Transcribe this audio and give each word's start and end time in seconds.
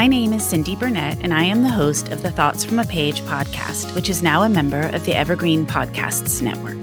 My 0.00 0.06
name 0.06 0.32
is 0.32 0.42
Cindy 0.42 0.76
Burnett, 0.76 1.18
and 1.20 1.34
I 1.34 1.44
am 1.44 1.62
the 1.62 1.68
host 1.68 2.08
of 2.08 2.22
the 2.22 2.30
Thoughts 2.30 2.64
from 2.64 2.78
a 2.78 2.86
Page 2.86 3.20
podcast, 3.20 3.94
which 3.94 4.08
is 4.08 4.22
now 4.22 4.44
a 4.44 4.48
member 4.48 4.80
of 4.94 5.04
the 5.04 5.14
Evergreen 5.14 5.66
Podcasts 5.66 6.40
Network. 6.40 6.78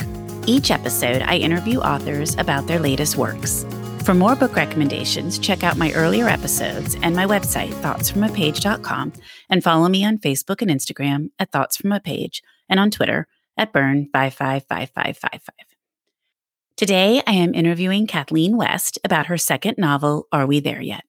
Each 0.48 0.70
episode, 0.70 1.24
I 1.24 1.38
interview 1.38 1.80
authors 1.80 2.36
about 2.36 2.68
their 2.68 2.78
latest 2.78 3.18
works. 3.18 3.66
For 4.04 4.14
more 4.14 4.36
book 4.36 4.56
recommendations, 4.56 5.40
check 5.40 5.64
out 5.64 5.78
my 5.78 5.92
earlier 5.94 6.28
episodes 6.28 6.96
and 7.02 7.16
my 7.16 7.26
website, 7.26 7.72
thoughtsfromapage.com, 7.82 9.14
and 9.50 9.64
follow 9.64 9.90
me 9.90 10.06
on 10.06 10.20
Facebook 10.20 10.62
and 10.62 10.70
Instagram 10.70 11.32
at 11.40 11.52
Thoughts 11.52 11.78
From 11.78 11.94
a 11.94 12.00
Page 12.00 12.44
and 12.70 12.80
on 12.80 12.92
Twitter 12.92 13.28
at 13.58 13.74
Burn555555. 13.74 15.40
Today, 16.76 17.24
I 17.26 17.32
am 17.32 17.56
interviewing 17.56 18.06
Kathleen 18.06 18.58
West 18.58 19.00
about 19.04 19.26
her 19.26 19.40
second 19.40 19.80
novel, 19.80 20.28
Are 20.32 20.46
We 20.46 20.60
There 20.60 20.84
Yet? 20.84 21.07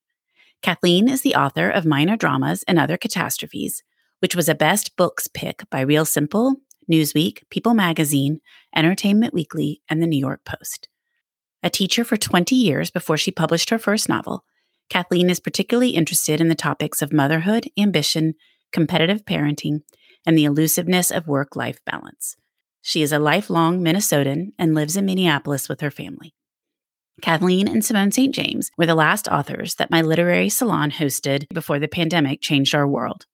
Kathleen 0.63 1.09
is 1.09 1.23
the 1.23 1.37
author 1.37 1.71
of 1.71 1.87
Minor 1.87 2.17
Dramas 2.17 2.65
and 2.67 2.79
Other 2.79 2.97
Catastrophes, 2.97 3.83
which 4.21 4.35
was 4.35 4.49
a 4.49 4.55
best 4.55 4.97
books 4.97 5.29
pick 5.29 5.63
by 5.71 5.81
Real 5.81 6.05
Simple, 6.05 6.57
Newsweek, 6.91 7.43
People 7.51 7.75
Magazine, 7.75 8.41
Entertainment 8.75 9.33
Weekly, 9.33 9.83
and 9.89 10.03
the 10.03 10.07
New 10.07 10.19
York 10.19 10.41
Post. 10.45 10.89
A 11.63 11.71
teacher 11.71 12.05
for 12.05 12.17
20 12.17 12.57
years 12.57 12.91
before 12.91 13.17
she 13.17 13.31
published 13.31 13.71
her 13.71 13.79
first 13.79 14.09
novel, 14.09 14.45
Kathleen 14.91 15.31
is 15.31 15.41
particularly 15.41 15.91
interested 15.91 16.41
in 16.41 16.49
the 16.49 16.55
topics 16.55 17.03
of 17.03 17.13
motherhood, 17.13 17.69
ambition, 17.79 18.35
competitive 18.73 19.25
parenting, 19.25 19.83
and 20.27 20.37
the 20.37 20.45
elusiveness 20.45 21.11
of 21.11 21.29
work 21.29 21.55
life 21.55 21.79
balance. 21.85 22.37
She 22.83 23.03
is 23.03 23.13
a 23.13 23.19
lifelong 23.19 23.81
Minnesotan 23.81 24.53
and 24.59 24.75
lives 24.75 24.97
in 24.97 25.05
Minneapolis 25.05 25.69
with 25.69 25.81
her 25.83 25.91
family. 25.91 26.35
Kathleen 27.21 27.67
and 27.67 27.85
Simone 27.85 28.13
St. 28.13 28.33
James 28.33 28.71
were 28.79 28.87
the 28.87 28.95
last 28.95 29.27
authors 29.29 29.75
that 29.75 29.91
my 29.91 30.03
literary 30.03 30.49
salon 30.49 30.91
hosted 30.93 31.47
before 31.53 31.79
the 31.79 31.89
pandemic 31.89 32.41
changed 32.41 32.75
our 32.75 32.87
world. 32.87 33.27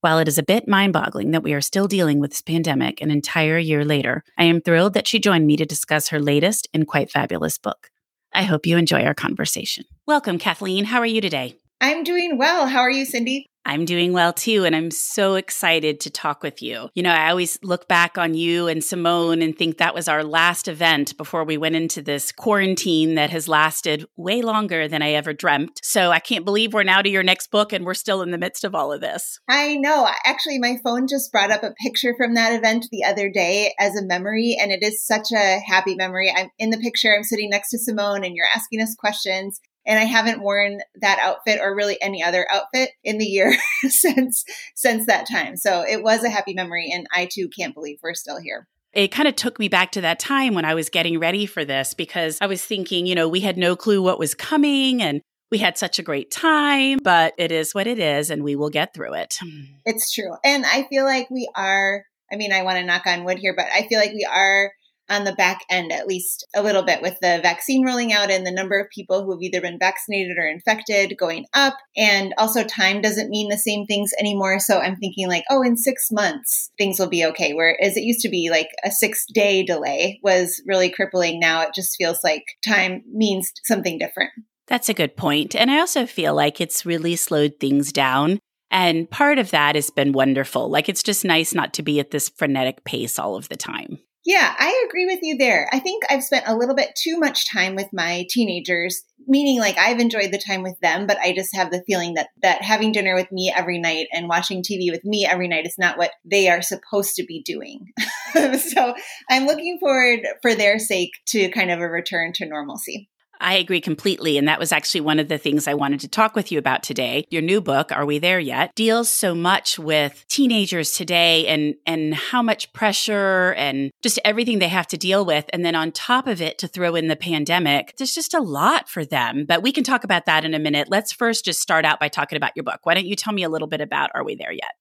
While 0.00 0.18
it 0.18 0.28
is 0.28 0.38
a 0.38 0.44
bit 0.44 0.68
mind 0.68 0.92
boggling 0.92 1.32
that 1.32 1.42
we 1.42 1.52
are 1.52 1.60
still 1.60 1.88
dealing 1.88 2.20
with 2.20 2.30
this 2.30 2.42
pandemic 2.42 3.00
an 3.00 3.10
entire 3.10 3.58
year 3.58 3.84
later, 3.84 4.22
I 4.38 4.44
am 4.44 4.60
thrilled 4.60 4.94
that 4.94 5.08
she 5.08 5.18
joined 5.18 5.46
me 5.46 5.56
to 5.56 5.66
discuss 5.66 6.08
her 6.08 6.20
latest 6.20 6.68
and 6.72 6.86
quite 6.86 7.10
fabulous 7.10 7.58
book. 7.58 7.90
I 8.32 8.44
hope 8.44 8.66
you 8.66 8.76
enjoy 8.76 9.04
our 9.04 9.14
conversation. 9.14 9.84
Welcome, 10.06 10.38
Kathleen. 10.38 10.86
How 10.86 11.00
are 11.00 11.06
you 11.06 11.20
today? 11.20 11.56
I'm 11.80 12.04
doing 12.04 12.38
well. 12.38 12.68
How 12.68 12.80
are 12.80 12.90
you, 12.90 13.04
Cindy? 13.04 13.46
I'm 13.64 13.84
doing 13.84 14.12
well 14.12 14.32
too, 14.32 14.64
and 14.64 14.74
I'm 14.74 14.90
so 14.90 15.34
excited 15.34 16.00
to 16.00 16.10
talk 16.10 16.42
with 16.42 16.62
you. 16.62 16.90
You 16.94 17.02
know, 17.02 17.12
I 17.12 17.30
always 17.30 17.58
look 17.62 17.88
back 17.88 18.18
on 18.18 18.34
you 18.34 18.66
and 18.66 18.82
Simone 18.82 19.40
and 19.42 19.56
think 19.56 19.78
that 19.78 19.94
was 19.94 20.08
our 20.08 20.24
last 20.24 20.68
event 20.68 21.16
before 21.16 21.44
we 21.44 21.56
went 21.56 21.76
into 21.76 22.02
this 22.02 22.32
quarantine 22.32 23.14
that 23.14 23.30
has 23.30 23.48
lasted 23.48 24.04
way 24.16 24.42
longer 24.42 24.88
than 24.88 25.02
I 25.02 25.12
ever 25.12 25.32
dreamt. 25.32 25.80
So 25.82 26.10
I 26.10 26.18
can't 26.18 26.44
believe 26.44 26.74
we're 26.74 26.82
now 26.82 27.02
to 27.02 27.08
your 27.08 27.22
next 27.22 27.50
book 27.50 27.72
and 27.72 27.84
we're 27.84 27.94
still 27.94 28.22
in 28.22 28.30
the 28.30 28.38
midst 28.38 28.64
of 28.64 28.74
all 28.74 28.92
of 28.92 29.00
this. 29.00 29.38
I 29.48 29.76
know. 29.76 30.08
Actually, 30.24 30.58
my 30.58 30.76
phone 30.82 31.06
just 31.06 31.30
brought 31.30 31.50
up 31.50 31.62
a 31.62 31.74
picture 31.82 32.14
from 32.16 32.34
that 32.34 32.52
event 32.52 32.86
the 32.90 33.04
other 33.04 33.30
day 33.30 33.74
as 33.78 33.96
a 33.96 34.04
memory, 34.04 34.56
and 34.60 34.72
it 34.72 34.82
is 34.82 35.04
such 35.04 35.28
a 35.32 35.60
happy 35.60 35.94
memory. 35.94 36.32
I'm 36.34 36.48
in 36.58 36.70
the 36.70 36.78
picture, 36.78 37.14
I'm 37.14 37.22
sitting 37.22 37.50
next 37.50 37.70
to 37.70 37.78
Simone, 37.78 38.24
and 38.24 38.34
you're 38.34 38.46
asking 38.54 38.80
us 38.80 38.94
questions 38.98 39.60
and 39.86 39.98
I 39.98 40.04
haven't 40.04 40.42
worn 40.42 40.80
that 41.00 41.18
outfit 41.20 41.60
or 41.60 41.74
really 41.74 42.00
any 42.00 42.22
other 42.22 42.46
outfit 42.50 42.90
in 43.02 43.18
the 43.18 43.24
year 43.24 43.56
since 43.88 44.44
since 44.74 45.06
that 45.06 45.26
time. 45.28 45.56
So 45.56 45.84
it 45.88 46.02
was 46.02 46.24
a 46.24 46.30
happy 46.30 46.54
memory 46.54 46.90
and 46.92 47.06
I 47.12 47.28
too 47.30 47.48
can't 47.48 47.74
believe 47.74 47.98
we're 48.02 48.14
still 48.14 48.40
here. 48.40 48.66
It 48.92 49.08
kind 49.08 49.26
of 49.26 49.36
took 49.36 49.58
me 49.58 49.68
back 49.68 49.92
to 49.92 50.02
that 50.02 50.18
time 50.18 50.54
when 50.54 50.66
I 50.66 50.74
was 50.74 50.90
getting 50.90 51.18
ready 51.18 51.46
for 51.46 51.64
this 51.64 51.94
because 51.94 52.38
I 52.42 52.46
was 52.46 52.62
thinking, 52.62 53.06
you 53.06 53.14
know, 53.14 53.28
we 53.28 53.40
had 53.40 53.56
no 53.56 53.74
clue 53.74 54.02
what 54.02 54.18
was 54.18 54.34
coming 54.34 55.00
and 55.00 55.22
we 55.50 55.58
had 55.58 55.78
such 55.78 55.98
a 55.98 56.02
great 56.02 56.30
time, 56.30 56.98
but 57.02 57.34
it 57.38 57.52
is 57.52 57.74
what 57.74 57.86
it 57.86 57.98
is 57.98 58.30
and 58.30 58.42
we 58.42 58.54
will 58.54 58.70
get 58.70 58.94
through 58.94 59.14
it. 59.14 59.38
It's 59.86 60.12
true. 60.12 60.34
And 60.44 60.64
I 60.66 60.84
feel 60.84 61.04
like 61.04 61.30
we 61.30 61.48
are 61.56 62.04
I 62.32 62.36
mean, 62.36 62.52
I 62.52 62.62
want 62.62 62.78
to 62.78 62.84
knock 62.84 63.06
on 63.06 63.24
wood 63.24 63.38
here, 63.38 63.54
but 63.54 63.66
I 63.66 63.86
feel 63.88 64.00
like 64.00 64.12
we 64.12 64.26
are 64.30 64.72
on 65.12 65.24
the 65.24 65.34
back 65.34 65.60
end, 65.70 65.92
at 65.92 66.06
least 66.06 66.46
a 66.54 66.62
little 66.62 66.82
bit, 66.82 67.02
with 67.02 67.18
the 67.20 67.40
vaccine 67.42 67.84
rolling 67.84 68.12
out 68.12 68.30
and 68.30 68.46
the 68.46 68.50
number 68.50 68.80
of 68.80 68.90
people 68.90 69.24
who 69.24 69.32
have 69.32 69.42
either 69.42 69.60
been 69.60 69.78
vaccinated 69.78 70.36
or 70.38 70.46
infected 70.46 71.16
going 71.18 71.46
up. 71.54 71.76
And 71.96 72.34
also, 72.38 72.64
time 72.64 73.00
doesn't 73.00 73.30
mean 73.30 73.48
the 73.48 73.58
same 73.58 73.86
things 73.86 74.10
anymore. 74.18 74.58
So 74.58 74.78
I'm 74.78 74.96
thinking, 74.96 75.28
like, 75.28 75.44
oh, 75.50 75.62
in 75.62 75.76
six 75.76 76.08
months, 76.10 76.70
things 76.78 76.98
will 76.98 77.08
be 77.08 77.24
okay. 77.26 77.52
Whereas 77.54 77.96
it 77.96 78.02
used 78.02 78.20
to 78.20 78.28
be 78.28 78.48
like 78.50 78.68
a 78.84 78.90
six 78.90 79.24
day 79.32 79.62
delay 79.62 80.20
was 80.22 80.62
really 80.66 80.90
crippling. 80.90 81.38
Now 81.38 81.62
it 81.62 81.74
just 81.74 81.96
feels 81.96 82.18
like 82.24 82.44
time 82.66 83.02
means 83.12 83.52
something 83.64 83.98
different. 83.98 84.30
That's 84.66 84.88
a 84.88 84.94
good 84.94 85.16
point. 85.16 85.54
And 85.54 85.70
I 85.70 85.80
also 85.80 86.06
feel 86.06 86.34
like 86.34 86.60
it's 86.60 86.86
really 86.86 87.16
slowed 87.16 87.60
things 87.60 87.92
down. 87.92 88.38
And 88.70 89.10
part 89.10 89.38
of 89.38 89.50
that 89.50 89.74
has 89.74 89.90
been 89.90 90.12
wonderful. 90.12 90.70
Like 90.70 90.88
it's 90.88 91.02
just 91.02 91.26
nice 91.26 91.54
not 91.54 91.74
to 91.74 91.82
be 91.82 92.00
at 92.00 92.10
this 92.10 92.30
frenetic 92.30 92.84
pace 92.84 93.18
all 93.18 93.36
of 93.36 93.50
the 93.50 93.56
time. 93.56 93.98
Yeah, 94.24 94.54
I 94.56 94.86
agree 94.88 95.06
with 95.06 95.18
you 95.22 95.36
there. 95.36 95.68
I 95.72 95.80
think 95.80 96.04
I've 96.08 96.22
spent 96.22 96.46
a 96.46 96.56
little 96.56 96.76
bit 96.76 96.94
too 96.94 97.18
much 97.18 97.50
time 97.50 97.74
with 97.74 97.88
my 97.92 98.24
teenagers, 98.30 99.02
meaning 99.26 99.58
like 99.58 99.76
I've 99.78 99.98
enjoyed 99.98 100.30
the 100.30 100.38
time 100.38 100.62
with 100.62 100.78
them, 100.80 101.08
but 101.08 101.18
I 101.18 101.34
just 101.34 101.54
have 101.56 101.72
the 101.72 101.82
feeling 101.88 102.14
that 102.14 102.28
that 102.40 102.62
having 102.62 102.92
dinner 102.92 103.16
with 103.16 103.32
me 103.32 103.52
every 103.54 103.80
night 103.80 104.06
and 104.12 104.28
watching 104.28 104.62
TV 104.62 104.92
with 104.92 105.04
me 105.04 105.26
every 105.26 105.48
night 105.48 105.66
is 105.66 105.74
not 105.76 105.98
what 105.98 106.12
they 106.24 106.48
are 106.48 106.62
supposed 106.62 107.16
to 107.16 107.24
be 107.24 107.42
doing. 107.42 107.88
so, 108.58 108.94
I'm 109.28 109.46
looking 109.46 109.78
forward 109.80 110.20
for 110.40 110.54
their 110.54 110.78
sake 110.78 111.10
to 111.28 111.48
kind 111.50 111.72
of 111.72 111.80
a 111.80 111.88
return 111.88 112.32
to 112.34 112.46
normalcy. 112.46 113.10
I 113.42 113.54
agree 113.54 113.80
completely. 113.80 114.38
And 114.38 114.46
that 114.48 114.58
was 114.58 114.72
actually 114.72 115.00
one 115.02 115.18
of 115.18 115.28
the 115.28 115.36
things 115.36 115.66
I 115.66 115.74
wanted 115.74 116.00
to 116.00 116.08
talk 116.08 116.36
with 116.36 116.52
you 116.52 116.58
about 116.58 116.82
today. 116.82 117.24
Your 117.30 117.42
new 117.42 117.60
book, 117.60 117.90
Are 117.92 118.06
We 118.06 118.18
There 118.18 118.38
Yet? 118.38 118.74
deals 118.74 119.10
so 119.10 119.34
much 119.34 119.78
with 119.78 120.24
teenagers 120.28 120.92
today 120.92 121.46
and, 121.48 121.74
and 121.84 122.14
how 122.14 122.42
much 122.42 122.72
pressure 122.72 123.52
and 123.54 123.90
just 124.02 124.18
everything 124.24 124.60
they 124.60 124.68
have 124.68 124.86
to 124.88 124.96
deal 124.96 125.24
with. 125.24 125.44
And 125.52 125.64
then 125.64 125.74
on 125.74 125.90
top 125.92 126.26
of 126.26 126.40
it, 126.40 126.56
to 126.58 126.68
throw 126.68 126.94
in 126.94 127.08
the 127.08 127.16
pandemic, 127.16 127.94
there's 127.96 128.14
just 128.14 128.32
a 128.32 128.40
lot 128.40 128.88
for 128.88 129.04
them. 129.04 129.44
But 129.46 129.62
we 129.62 129.72
can 129.72 129.84
talk 129.84 130.04
about 130.04 130.26
that 130.26 130.44
in 130.44 130.54
a 130.54 130.58
minute. 130.58 130.88
Let's 130.88 131.12
first 131.12 131.44
just 131.44 131.60
start 131.60 131.84
out 131.84 131.98
by 131.98 132.08
talking 132.08 132.36
about 132.36 132.52
your 132.54 132.64
book. 132.64 132.80
Why 132.84 132.94
don't 132.94 133.06
you 133.06 133.16
tell 133.16 133.32
me 133.32 133.42
a 133.42 133.48
little 133.48 133.68
bit 133.68 133.80
about 133.80 134.10
Are 134.14 134.24
We 134.24 134.36
There 134.36 134.52
Yet? 134.52 134.72